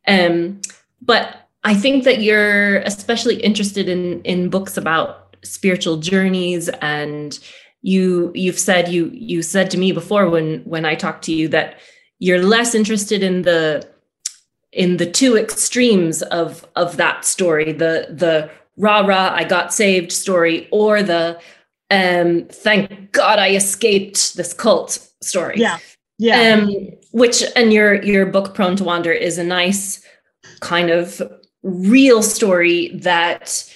Um, 0.07 0.61
but 1.01 1.49
I 1.65 1.75
think 1.75 2.05
that 2.05 2.23
you're 2.23 2.79
especially 2.79 3.37
interested 3.43 3.89
in 3.89 4.23
in 4.23 4.49
books 4.49 4.77
about 4.77 5.37
spiritual 5.43 5.97
journeys 5.97 6.69
and 6.81 7.39
you 7.83 8.31
you've 8.35 8.59
said 8.59 8.89
you 8.89 9.11
you 9.13 9.43
said 9.43 9.71
to 9.73 9.79
me 9.79 9.93
before 9.93 10.31
when 10.31 10.61
when 10.61 10.85
I 10.85 10.95
talked 10.95 11.25
to 11.25 11.33
you 11.33 11.49
that 11.49 11.79
you're 12.23 12.45
less 12.45 12.73
interested 12.73 13.21
in 13.21 13.43
the 13.43 13.85
in 14.71 14.97
the 14.99 15.11
two 15.11 15.37
extremes 15.37 16.23
of 16.23 16.65
of 16.77 16.97
that 16.97 17.25
story 17.25 17.73
the 17.73 18.07
the 18.11 18.49
rah 18.77 19.01
rah 19.01 19.33
I 19.35 19.43
got 19.43 19.75
saved 19.75 20.13
story 20.13 20.69
or 20.71 21.03
the 21.03 21.41
um 21.91 22.47
thank 22.49 23.11
God 23.11 23.41
I 23.41 23.57
escaped 23.57 24.37
this 24.37 24.55
cult 24.55 25.05
story 25.21 25.57
yeah. 25.59 25.79
Yeah. 26.19 26.55
um, 26.55 26.71
which 27.11 27.43
and 27.57 27.73
your 27.73 28.01
your 28.05 28.27
book 28.27 28.55
prone 28.55 28.77
to 28.77 28.85
wander 28.85 29.11
is 29.11 29.37
a 29.37 29.45
nice 29.45 30.07
kind 30.61 30.91
of 30.91 31.21
real 31.65 32.23
story 32.23 32.91
that 32.95 33.69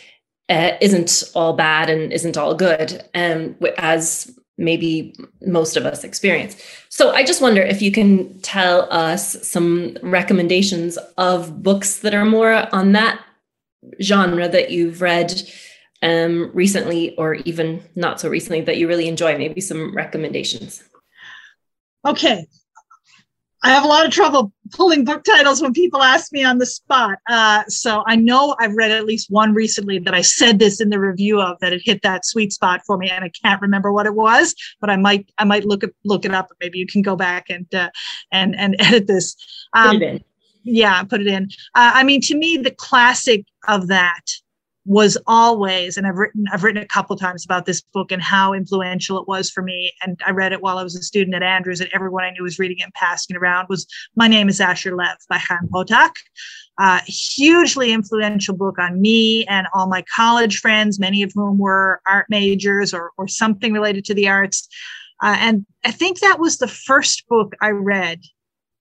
uh, 0.48 0.76
isn't 0.80 1.24
all 1.34 1.54
bad 1.54 1.90
and 1.90 2.12
isn't 2.12 2.36
all 2.36 2.54
good 2.54 3.04
um, 3.16 3.56
as 3.78 4.35
maybe 4.58 5.14
most 5.42 5.76
of 5.76 5.84
us 5.84 6.04
experience 6.04 6.56
so 6.88 7.10
i 7.12 7.24
just 7.24 7.42
wonder 7.42 7.62
if 7.62 7.82
you 7.82 7.90
can 7.90 8.38
tell 8.40 8.88
us 8.90 9.46
some 9.46 9.96
recommendations 10.02 10.98
of 11.18 11.62
books 11.62 11.98
that 11.98 12.14
are 12.14 12.24
more 12.24 12.66
on 12.74 12.92
that 12.92 13.20
genre 14.02 14.48
that 14.48 14.70
you've 14.70 15.00
read 15.00 15.42
um, 16.02 16.50
recently 16.52 17.16
or 17.16 17.34
even 17.34 17.82
not 17.94 18.20
so 18.20 18.28
recently 18.28 18.60
that 18.60 18.76
you 18.76 18.86
really 18.86 19.08
enjoy 19.08 19.36
maybe 19.38 19.60
some 19.60 19.94
recommendations 19.94 20.82
Okay. 22.06 22.46
I 23.66 23.70
have 23.70 23.84
a 23.84 23.88
lot 23.88 24.06
of 24.06 24.12
trouble 24.12 24.52
pulling 24.72 25.04
book 25.04 25.24
titles 25.24 25.60
when 25.60 25.72
people 25.72 26.02
ask 26.02 26.32
me 26.32 26.44
on 26.44 26.58
the 26.58 26.66
spot. 26.66 27.18
Uh, 27.28 27.64
so 27.68 28.02
I 28.06 28.14
know 28.16 28.54
I've 28.60 28.74
read 28.74 28.90
at 28.90 29.04
least 29.06 29.30
one 29.30 29.54
recently 29.54 29.98
that 30.00 30.14
I 30.14 30.20
said 30.20 30.58
this 30.58 30.80
in 30.80 30.90
the 30.90 31.00
review 31.00 31.40
of 31.40 31.58
that 31.60 31.72
it 31.72 31.82
hit 31.84 32.02
that 32.02 32.24
sweet 32.24 32.52
spot 32.52 32.80
for 32.86 32.96
me, 32.96 33.10
and 33.10 33.24
I 33.24 33.30
can't 33.42 33.60
remember 33.60 33.92
what 33.92 34.06
it 34.06 34.14
was. 34.14 34.54
But 34.80 34.90
I 34.90 34.96
might 34.96 35.30
I 35.38 35.44
might 35.44 35.64
look 35.64 35.82
it 35.82 35.94
look 36.04 36.24
it 36.24 36.32
up. 36.32 36.48
Maybe 36.60 36.78
you 36.78 36.86
can 36.86 37.02
go 37.02 37.16
back 37.16 37.46
and 37.50 37.66
uh, 37.74 37.90
and 38.30 38.54
and 38.56 38.76
edit 38.80 39.06
this. 39.08 39.34
Put 39.74 39.80
Um, 39.86 39.96
it 39.96 40.02
in. 40.02 40.24
yeah, 40.62 41.02
put 41.02 41.20
it 41.20 41.26
in. 41.26 41.44
Uh, 41.74 41.92
I 41.94 42.04
mean, 42.04 42.20
to 42.22 42.36
me, 42.36 42.56
the 42.58 42.70
classic 42.70 43.44
of 43.66 43.88
that 43.88 44.22
was 44.86 45.18
always, 45.26 45.96
and 45.96 46.06
I've 46.06 46.16
written 46.16 46.44
I've 46.52 46.62
written 46.62 46.82
a 46.82 46.86
couple 46.86 47.16
times 47.16 47.44
about 47.44 47.66
this 47.66 47.80
book 47.80 48.12
and 48.12 48.22
how 48.22 48.52
influential 48.52 49.20
it 49.20 49.26
was 49.26 49.50
for 49.50 49.62
me. 49.62 49.92
And 50.02 50.18
I 50.24 50.30
read 50.30 50.52
it 50.52 50.62
while 50.62 50.78
I 50.78 50.84
was 50.84 50.96
a 50.96 51.02
student 51.02 51.34
at 51.34 51.42
Andrews, 51.42 51.80
and 51.80 51.90
everyone 51.92 52.24
I 52.24 52.30
knew 52.30 52.44
was 52.44 52.58
reading 52.58 52.78
it 52.78 52.84
and 52.84 52.94
passing 52.94 53.34
it 53.34 53.38
around. 53.38 53.68
Was 53.68 53.86
My 54.14 54.28
Name 54.28 54.48
Is 54.48 54.60
Asher 54.60 54.96
Lev 54.96 55.16
by 55.28 55.38
Chaim 55.38 55.68
Potok. 55.72 56.12
Uh, 56.78 57.00
hugely 57.06 57.92
influential 57.92 58.54
book 58.54 58.78
on 58.78 59.00
me 59.00 59.44
and 59.46 59.66
all 59.74 59.88
my 59.88 60.04
college 60.14 60.60
friends, 60.60 60.98
many 60.98 61.22
of 61.22 61.32
whom 61.34 61.58
were 61.58 62.00
art 62.06 62.26
majors 62.28 62.94
or 62.94 63.10
or 63.18 63.26
something 63.26 63.72
related 63.72 64.04
to 64.04 64.14
the 64.14 64.28
arts. 64.28 64.68
Uh, 65.22 65.36
and 65.38 65.66
I 65.84 65.90
think 65.90 66.20
that 66.20 66.38
was 66.38 66.58
the 66.58 66.68
first 66.68 67.26
book 67.28 67.54
I 67.60 67.70
read 67.70 68.20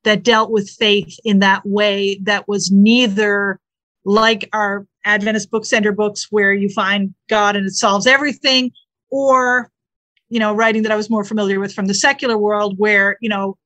that 0.03 0.23
dealt 0.23 0.51
with 0.51 0.69
faith 0.69 1.17
in 1.25 1.39
that 1.39 1.65
way 1.65 2.19
that 2.23 2.47
was 2.47 2.71
neither 2.71 3.59
like 4.05 4.47
our 4.53 4.85
Adventist 5.03 5.51
Book 5.51 5.65
Center 5.65 5.91
books 5.91 6.27
where 6.31 6.53
you 6.53 6.69
find 6.69 7.13
God 7.29 7.55
and 7.55 7.67
it 7.67 7.73
solves 7.73 8.07
everything, 8.07 8.71
or 9.09 9.71
you 10.29 10.39
know, 10.39 10.53
writing 10.53 10.83
that 10.83 10.91
I 10.91 10.95
was 10.95 11.09
more 11.09 11.23
familiar 11.23 11.59
with 11.59 11.73
from 11.73 11.85
the 11.85 11.93
secular 11.93 12.37
world 12.37 12.77
where, 12.77 13.17
you 13.21 13.29
know, 13.29 13.57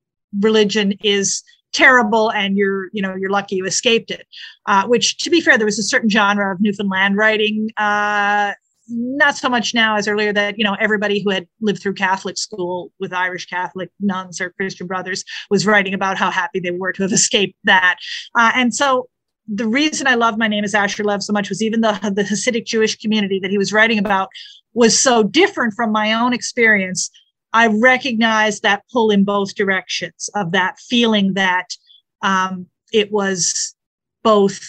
religion 0.42 0.94
is 1.04 1.42
terrible 1.72 2.32
and 2.32 2.58
you're, 2.58 2.90
you 2.92 3.02
know, 3.02 3.16
you're 3.16 3.30
lucky 3.30 3.56
you 3.56 3.66
escaped 3.66 4.12
it. 4.12 4.28
Uh, 4.66 4.86
which 4.86 5.18
to 5.20 5.30
be 5.30 5.40
fair, 5.40 5.58
there 5.58 5.66
was 5.66 5.80
a 5.80 5.84
certain 5.84 6.10
genre 6.10 6.54
of 6.54 6.60
Newfoundland 6.60 7.16
writing 7.16 7.70
uh, 7.78 8.54
not 8.90 9.38
so 9.38 9.50
much 9.50 9.74
now 9.74 9.96
as 9.96 10.08
earlier 10.08 10.34
that 10.34 10.58
you 10.58 10.64
know 10.64 10.76
everybody 10.80 11.22
who 11.22 11.30
had 11.30 11.48
lived 11.62 11.80
through 11.80 11.94
catholic 11.94 12.38
school 12.38 12.92
with 13.00 13.14
irish 13.14 13.46
catholic 13.46 13.92
nuns 14.00 14.42
or 14.42 14.50
christian 14.52 14.88
brothers 14.88 15.24
was 15.52 15.66
writing 15.66 15.94
about 15.94 16.18
how 16.18 16.32
happy 16.32 16.60
they 16.60 16.72
were 16.72 16.92
to 16.92 17.04
have 17.04 17.12
escaped 17.14 17.56
that 17.64 17.98
uh, 18.36 18.52
and 18.56 18.74
so 18.74 19.08
the 19.52 19.68
reason 19.68 20.06
i 20.06 20.16
love 20.16 20.38
my 20.38 20.48
name 20.48 20.64
is 20.64 20.76
asher 20.76 21.04
lev 21.04 21.24
so 21.24 21.34
much 21.34 21.50
was 21.50 21.62
even 21.62 21.82
the, 21.82 21.92
the 22.14 22.24
hasidic 22.24 22.66
jewish 22.66 22.96
community 22.98 23.40
that 23.40 23.52
he 23.52 23.58
was 23.58 23.74
writing 23.74 23.98
about 23.98 24.30
was 24.74 25.00
so 25.00 25.24
different 25.24 25.74
from 25.74 25.92
my 25.92 26.14
own 26.14 26.34
experience. 26.34 27.10
I 27.54 27.68
recognized 27.68 28.64
that 28.64 28.84
pull 28.92 29.10
in 29.10 29.24
both 29.24 29.56
directions 29.56 30.30
of 30.36 30.52
that 30.52 30.78
feeling 30.80 31.34
that 31.34 31.76
um, 32.22 32.68
it 32.94 33.12
was 33.12 33.76
both 34.24 34.60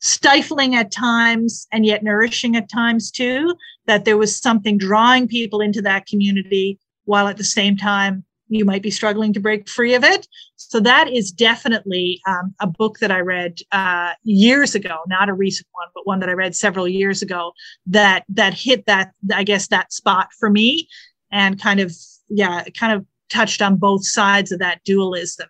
stifling 0.00 0.76
at 0.76 0.92
times 0.92 1.66
and 1.72 1.84
yet 1.84 2.04
nourishing 2.04 2.54
at 2.54 2.70
times 2.70 3.10
too 3.10 3.54
that 3.86 4.04
there 4.04 4.18
was 4.18 4.40
something 4.40 4.78
drawing 4.78 5.26
people 5.26 5.60
into 5.60 5.82
that 5.82 6.06
community 6.06 6.78
while 7.06 7.26
at 7.26 7.38
the 7.38 7.44
same 7.44 7.76
time 7.76 8.24
you 8.48 8.64
might 8.64 8.82
be 8.82 8.90
struggling 8.90 9.32
to 9.32 9.40
break 9.40 9.68
free 9.68 9.94
of 9.94 10.04
it 10.04 10.26
so 10.56 10.80
that 10.80 11.08
is 11.08 11.30
definitely 11.30 12.20
um, 12.26 12.54
a 12.60 12.66
book 12.66 12.98
that 12.98 13.10
i 13.10 13.20
read 13.20 13.58
uh, 13.72 14.12
years 14.22 14.74
ago 14.74 14.98
not 15.08 15.28
a 15.28 15.34
recent 15.34 15.66
one 15.72 15.88
but 15.94 16.06
one 16.06 16.20
that 16.20 16.28
i 16.28 16.32
read 16.32 16.54
several 16.54 16.88
years 16.88 17.22
ago 17.22 17.52
that 17.86 18.24
that 18.28 18.54
hit 18.54 18.86
that 18.86 19.12
i 19.34 19.42
guess 19.42 19.68
that 19.68 19.92
spot 19.92 20.28
for 20.38 20.50
me 20.50 20.88
and 21.30 21.60
kind 21.60 21.80
of 21.80 21.94
yeah 22.28 22.64
kind 22.78 22.92
of 22.92 23.04
touched 23.28 23.60
on 23.60 23.76
both 23.76 24.06
sides 24.06 24.52
of 24.52 24.58
that 24.58 24.82
dualism 24.84 25.48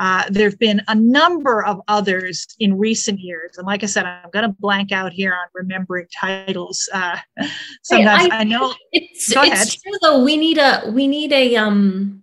uh, 0.00 0.24
there 0.30 0.48
have 0.48 0.58
been 0.58 0.80
a 0.88 0.94
number 0.94 1.64
of 1.64 1.80
others 1.86 2.46
in 2.58 2.78
recent 2.78 3.20
years. 3.20 3.58
And 3.58 3.66
like 3.66 3.82
I 3.82 3.86
said, 3.86 4.06
I'm 4.06 4.30
going 4.32 4.48
to 4.48 4.56
blank 4.58 4.90
out 4.90 5.12
here 5.12 5.32
on 5.32 5.46
remembering 5.54 6.06
titles. 6.18 6.88
Uh, 6.92 7.18
sometimes 7.82 8.30
I, 8.32 8.38
I, 8.38 8.44
know. 8.44 8.74
It's, 8.92 9.32
it's 9.34 9.76
true 9.76 9.92
though. 10.00 10.24
We 10.24 10.36
need 10.36 10.58
a, 10.58 10.90
we 10.92 11.06
need 11.06 11.32
a, 11.32 11.56
um, 11.56 12.21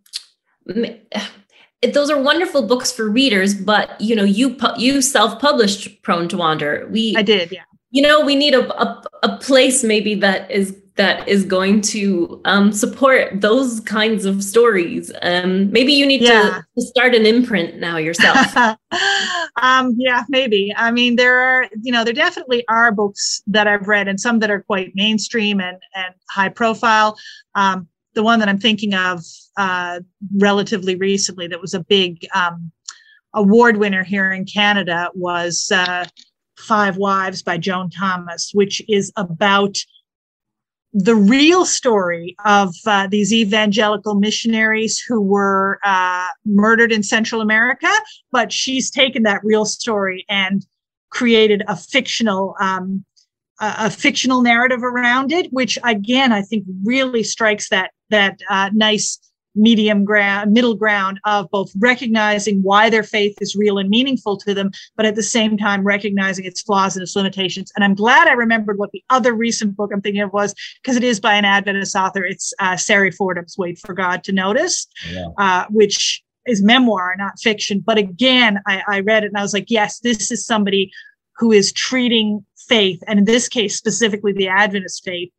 those 1.93 2.10
are 2.10 2.21
wonderful 2.21 2.67
books 2.67 2.91
for 2.91 3.10
readers, 3.10 3.53
but 3.53 3.99
you 4.01 4.15
know, 4.15 4.23
you, 4.23 4.58
you 4.77 5.01
self-published 5.01 6.01
Prone 6.01 6.27
to 6.29 6.38
Wander. 6.38 6.88
We, 6.91 7.15
I 7.17 7.21
did. 7.21 7.51
Yeah. 7.51 7.63
You 7.91 8.03
know, 8.03 8.23
we 8.23 8.36
need 8.36 8.53
a, 8.53 8.71
a, 8.82 9.03
a 9.23 9.38
place 9.38 9.84
maybe 9.84 10.13
that 10.15 10.49
is 10.51 10.75
that 10.99 11.25
is 11.29 11.45
going 11.45 11.79
to 11.79 12.41
um, 12.43 12.73
support 12.73 13.39
those 13.39 13.79
kinds 13.79 14.25
of 14.25 14.43
stories. 14.43 15.10
Um, 15.21 15.71
maybe 15.71 15.93
you 15.93 16.05
need 16.05 16.21
yeah. 16.21 16.41
to, 16.41 16.65
to, 16.77 16.82
start 16.88 17.15
an 17.15 17.25
imprint 17.25 17.77
now 17.77 17.95
yourself. 17.95 18.38
um, 19.62 19.95
yeah, 19.97 20.23
maybe. 20.27 20.73
I 20.75 20.91
mean, 20.91 21.15
there 21.15 21.39
are, 21.39 21.69
you 21.82 21.93
know, 21.93 22.03
there 22.03 22.13
definitely 22.13 22.65
are 22.67 22.91
books 22.91 23.41
that 23.47 23.65
I've 23.65 23.88
read 23.88 24.10
and 24.10 24.19
some 24.19 24.39
that 24.39 24.51
are 24.51 24.62
quite 24.62 24.91
mainstream 24.93 25.62
and, 25.62 25.77
and 25.95 26.13
high 26.29 26.49
profile. 26.49 27.17
The 28.19 28.23
one 28.23 28.39
that 28.39 28.49
I'm 28.49 28.60
thinking 28.60 28.93
of 28.95 29.23
uh, 29.55 30.01
relatively 30.36 30.97
recently 30.97 31.47
that 31.47 31.62
was 31.62 31.73
a 31.73 31.79
big 31.79 32.27
um, 32.36 32.69
award 33.34 33.77
winner 33.77 34.03
here 34.03 34.29
in 34.34 34.43
Canada 34.43 35.10
was 35.15 35.71
uh, 35.73 36.03
Five 36.58 36.97
Wives 36.97 37.41
by 37.41 37.58
Joan 37.58 37.89
Thomas, 37.89 38.51
which 38.53 38.82
is 38.89 39.13
about 39.15 39.77
the 40.91 41.15
real 41.15 41.65
story 41.65 42.36
of 42.43 42.75
uh, 42.86 43.08
these 43.08 43.32
evangelical 43.32 44.15
missionaries 44.15 44.99
who 44.99 45.21
were 45.21 45.79
uh, 45.86 46.27
murdered 46.45 46.91
in 46.91 47.03
Central 47.03 47.39
America, 47.39 47.88
but 48.34 48.51
she's 48.51 48.91
taken 48.91 49.23
that 49.23 49.39
real 49.45 49.63
story 49.63 50.25
and 50.27 50.65
created 51.10 51.63
a 51.69 51.77
fictional 51.77 52.53
um, 52.60 53.05
a, 53.60 53.76
a, 53.80 53.89
fictional 53.89 54.41
narrative 54.41 54.84
around 54.84 55.32
it, 55.32 55.52
which 55.52 55.78
again 55.84 56.32
I 56.32 56.41
think 56.41 56.65
really 56.84 57.24
strikes 57.24 57.69
that 57.69 57.91
that 58.10 58.39
uh, 58.50 58.69
nice 58.74 59.19
medium 59.56 60.06
ground, 60.06 60.52
middle 60.52 60.76
ground 60.76 61.19
of 61.26 61.50
both 61.52 61.72
recognizing 61.80 62.62
why 62.62 62.89
their 62.89 63.04
faith 63.04 63.36
is 63.41 63.56
real 63.56 63.78
and 63.78 63.89
meaningful 63.89 64.38
to 64.38 64.54
them, 64.54 64.72
but 64.95 65.06
at 65.06 65.15
the 65.15 65.24
same 65.24 65.58
time 65.58 65.84
recognizing 65.84 66.45
its 66.45 66.62
flaws 66.62 66.95
and 66.95 67.04
its 67.04 67.15
limitations. 67.15 67.72
And 67.76 67.84
I'm 67.84 67.95
glad 67.95 68.28
I 68.28 68.34
remembered 68.34 68.78
what 68.78 68.91
the 68.91 69.04
other 69.10 69.34
recent 69.34 69.76
book 69.76 69.91
I'm 69.93 70.02
thinking 70.02 70.22
of 70.22 70.34
was 70.34 70.54
because 70.82 70.95
it 70.95 71.04
is 71.04 71.19
by 71.19 71.34
an 71.34 71.45
Adventist 71.45 71.95
author. 71.95 72.24
It's 72.24 72.54
uh, 72.60 72.78
Sari 72.78 73.12
Fordham's 73.12 73.58
Wait 73.58 73.80
for 73.80 73.93
God 73.93 74.24
to 74.26 74.32
Notice, 74.32 74.88
yeah. 75.12 75.28
uh, 75.38 75.65
which 75.69 76.24
is 76.48 76.63
memoir, 76.63 77.15
not 77.17 77.39
fiction. 77.39 77.84
But 77.86 77.98
again, 77.98 78.60
I, 78.65 78.82
I 78.88 79.00
read 79.02 79.24
it 79.24 79.28
and 79.28 79.38
I 79.38 79.41
was 79.41 79.54
like, 79.54 79.69
yes, 79.69 80.00
this 80.00 80.32
is 80.32 80.45
somebody 80.45 80.91
who 81.39 81.52
is 81.52 81.71
treating 81.71 82.45
faith, 82.67 83.02
and 83.08 83.19
in 83.19 83.25
this 83.25 83.47
case, 83.47 83.75
specifically 83.75 84.34
the 84.34 84.47
Adventist 84.47 85.04
faith, 85.04 85.32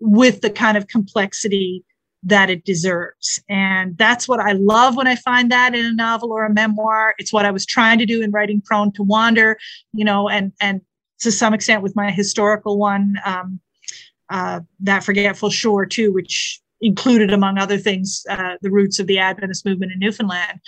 with 0.00 0.42
the 0.42 0.50
kind 0.50 0.76
of 0.76 0.88
complexity 0.88 1.84
that 2.22 2.50
it 2.50 2.64
deserves. 2.64 3.40
And 3.48 3.96
that's 3.96 4.26
what 4.26 4.40
I 4.40 4.52
love 4.52 4.96
when 4.96 5.06
I 5.06 5.14
find 5.14 5.50
that 5.52 5.74
in 5.74 5.84
a 5.84 5.92
novel 5.92 6.32
or 6.32 6.44
a 6.44 6.52
memoir. 6.52 7.14
It's 7.18 7.32
what 7.32 7.44
I 7.44 7.52
was 7.52 7.64
trying 7.64 7.98
to 7.98 8.06
do 8.06 8.20
in 8.20 8.32
writing 8.32 8.60
Prone 8.60 8.92
to 8.92 9.02
Wander, 9.02 9.56
you 9.92 10.04
know, 10.04 10.28
and 10.28 10.52
and 10.60 10.80
to 11.20 11.30
some 11.30 11.54
extent 11.54 11.82
with 11.82 11.96
my 11.96 12.10
historical 12.10 12.78
one, 12.78 13.14
um, 13.24 13.60
uh, 14.28 14.60
that 14.80 15.04
Forgetful 15.04 15.50
Shore 15.50 15.86
too, 15.86 16.12
which 16.12 16.60
included, 16.80 17.32
among 17.32 17.56
other 17.58 17.78
things, 17.78 18.24
uh, 18.28 18.56
the 18.60 18.70
roots 18.70 18.98
of 18.98 19.06
the 19.06 19.18
Adventist 19.18 19.64
movement 19.64 19.92
in 19.92 19.98
Newfoundland. 19.98 20.60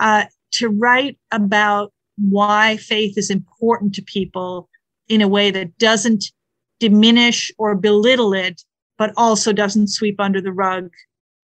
Uh, 0.00 0.24
to 0.52 0.68
write 0.68 1.18
about 1.30 1.92
why 2.30 2.76
faith 2.76 3.18
is 3.18 3.30
important 3.30 3.94
to 3.94 4.02
people 4.02 4.68
in 5.08 5.20
a 5.20 5.28
way 5.28 5.50
that 5.50 5.76
doesn't 5.78 6.32
diminish 6.80 7.52
or 7.58 7.74
belittle 7.74 8.32
it, 8.32 8.62
but 8.98 9.12
also 9.16 9.52
doesn't 9.52 9.88
sweep 9.88 10.20
under 10.20 10.40
the 10.40 10.52
rug 10.52 10.90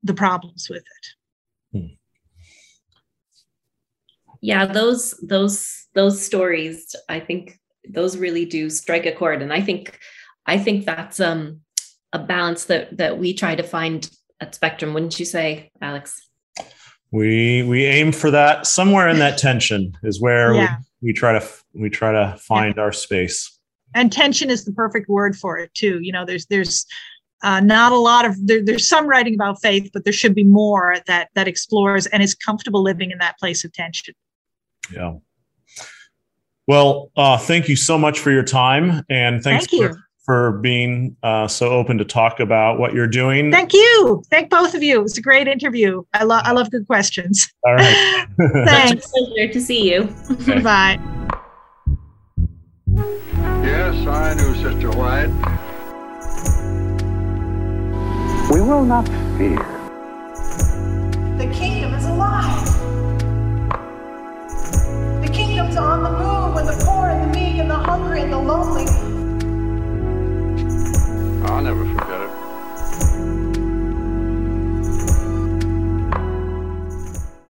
the 0.03 0.15
problems 0.15 0.69
with 0.71 0.83
it. 0.83 1.79
Hmm. 1.79 1.87
Yeah, 4.41 4.67
those 4.67 5.15
those 5.23 5.87
those 5.95 6.25
stories, 6.25 6.95
I 7.09 7.21
think 7.21 7.59
those 7.89 8.17
really 8.17 8.45
do 8.45 8.71
strike 8.71 9.07
a 9.07 9.13
chord, 9.13 9.43
and 9.43 9.53
I 9.53 9.61
think 9.61 9.99
I 10.47 10.59
think 10.59 10.85
that's 10.85 11.21
um, 11.21 11.61
a 12.13 12.19
balance 12.19 12.67
that 12.67 12.97
that 12.97 13.19
we 13.19 13.35
try 13.35 13.55
to 13.55 13.63
find 13.63 14.09
at 14.41 14.55
Spectrum, 14.55 14.95
wouldn't 14.95 15.19
you 15.19 15.27
say, 15.27 15.71
Alex? 15.83 16.28
We 17.11 17.63
we 17.63 17.87
aim 17.87 18.13
for 18.13 18.31
that 18.31 18.67
somewhere 18.67 19.09
in 19.09 19.19
that 19.19 19.39
tension 19.39 19.97
is 20.03 20.21
where 20.21 20.55
yeah. 20.55 20.77
we, 21.01 21.09
we 21.09 21.13
try 21.13 21.39
to 21.39 21.47
we 21.73 21.89
try 21.89 22.13
to 22.13 22.37
find 22.39 22.77
yeah. 22.77 22.83
our 22.83 22.93
space. 22.93 23.59
And 23.95 24.13
tension 24.13 24.51
is 24.51 24.65
the 24.65 24.73
perfect 24.73 25.09
word 25.09 25.35
for 25.37 25.57
it 25.57 25.73
too. 25.75 26.01
You 26.03 26.13
know, 26.13 26.27
there's 26.27 26.47
there's 26.47 26.85
uh, 27.43 27.61
not 27.61 27.93
a 27.93 27.97
lot 27.97 28.27
of 28.27 28.35
there, 28.47 28.63
there's 28.63 28.87
some 28.87 29.07
writing 29.07 29.35
about 29.35 29.63
faith, 29.63 29.91
but 29.93 30.05
there 30.05 30.13
should 30.13 30.35
be 30.35 30.45
more 30.45 30.97
that 31.07 31.29
that 31.35 31.49
explores 31.49 32.07
and 32.07 32.23
is 32.23 32.35
comfortable 32.35 32.83
living 32.83 33.11
in 33.11 33.19
that 33.19 33.39
place 33.39 33.65
of 33.65 33.73
tension. 33.73 34.15
Yeah. 34.93 35.15
Well, 36.67 37.11
uh, 37.17 37.39
thank 37.39 37.69
you 37.69 37.77
so 37.77 37.97
much 37.97 38.19
for 38.19 38.31
your 38.31 38.43
time, 38.43 39.03
and 39.09 39.43
thanks 39.43 39.67
thank 39.69 39.91
for, 39.91 40.08
for 40.29 40.53
being 40.53 41.17
uh, 41.23 41.49
so 41.49 41.71
open 41.71 41.97
to 41.97 42.05
talk 42.05 42.39
about 42.39 42.79
what 42.79 42.93
you're 42.93 43.07
doing. 43.07 43.51
Thank 43.51 43.73
you. 43.73 44.23
Thank 44.29 44.51
both 44.51 44.75
of 44.75 44.83
you. 44.83 44.99
It 44.99 45.03
was 45.03 45.17
a 45.17 45.23
great 45.23 45.49
interview. 45.49 46.03
I 46.13 46.25
love 46.25 46.43
I 46.45 46.53
love 46.53 46.71
good 46.71 46.87
questions. 46.87 47.51
All 47.65 47.75
right. 47.75 48.27
thanks. 48.67 49.11
pleasure 49.11 49.51
to 49.51 49.59
see 49.59 49.91
you. 49.91 50.15
Okay. 50.33 50.61
Bye. 50.63 51.01
Yes, 53.65 54.07
I 54.07 54.35
knew 54.35 54.55
Sister 54.57 54.91
White. 54.91 55.31
We 58.53 58.61
will 58.61 58.85
not 58.85 59.09
fear. 59.39 59.57
The 61.39 61.51
kingdom 61.55 61.95
is 61.95 62.05
alive. 62.05 62.67
The 65.23 65.31
kingdom's 65.33 65.77
on 65.79 66.03
the 66.03 66.11
move 66.11 66.55
when 66.55 66.67
the 66.67 66.85
poor 66.85 67.09
and 67.09 67.33
the 67.33 67.41
meek 67.41 67.57
and 67.57 67.71
the 67.71 67.77
hungry 67.77 68.21
and 68.21 68.31
the 68.31 68.39
lonely 68.39 68.85
I'll 71.45 71.63
never 71.63 71.85
forget 71.85 72.21
it. 72.21 72.28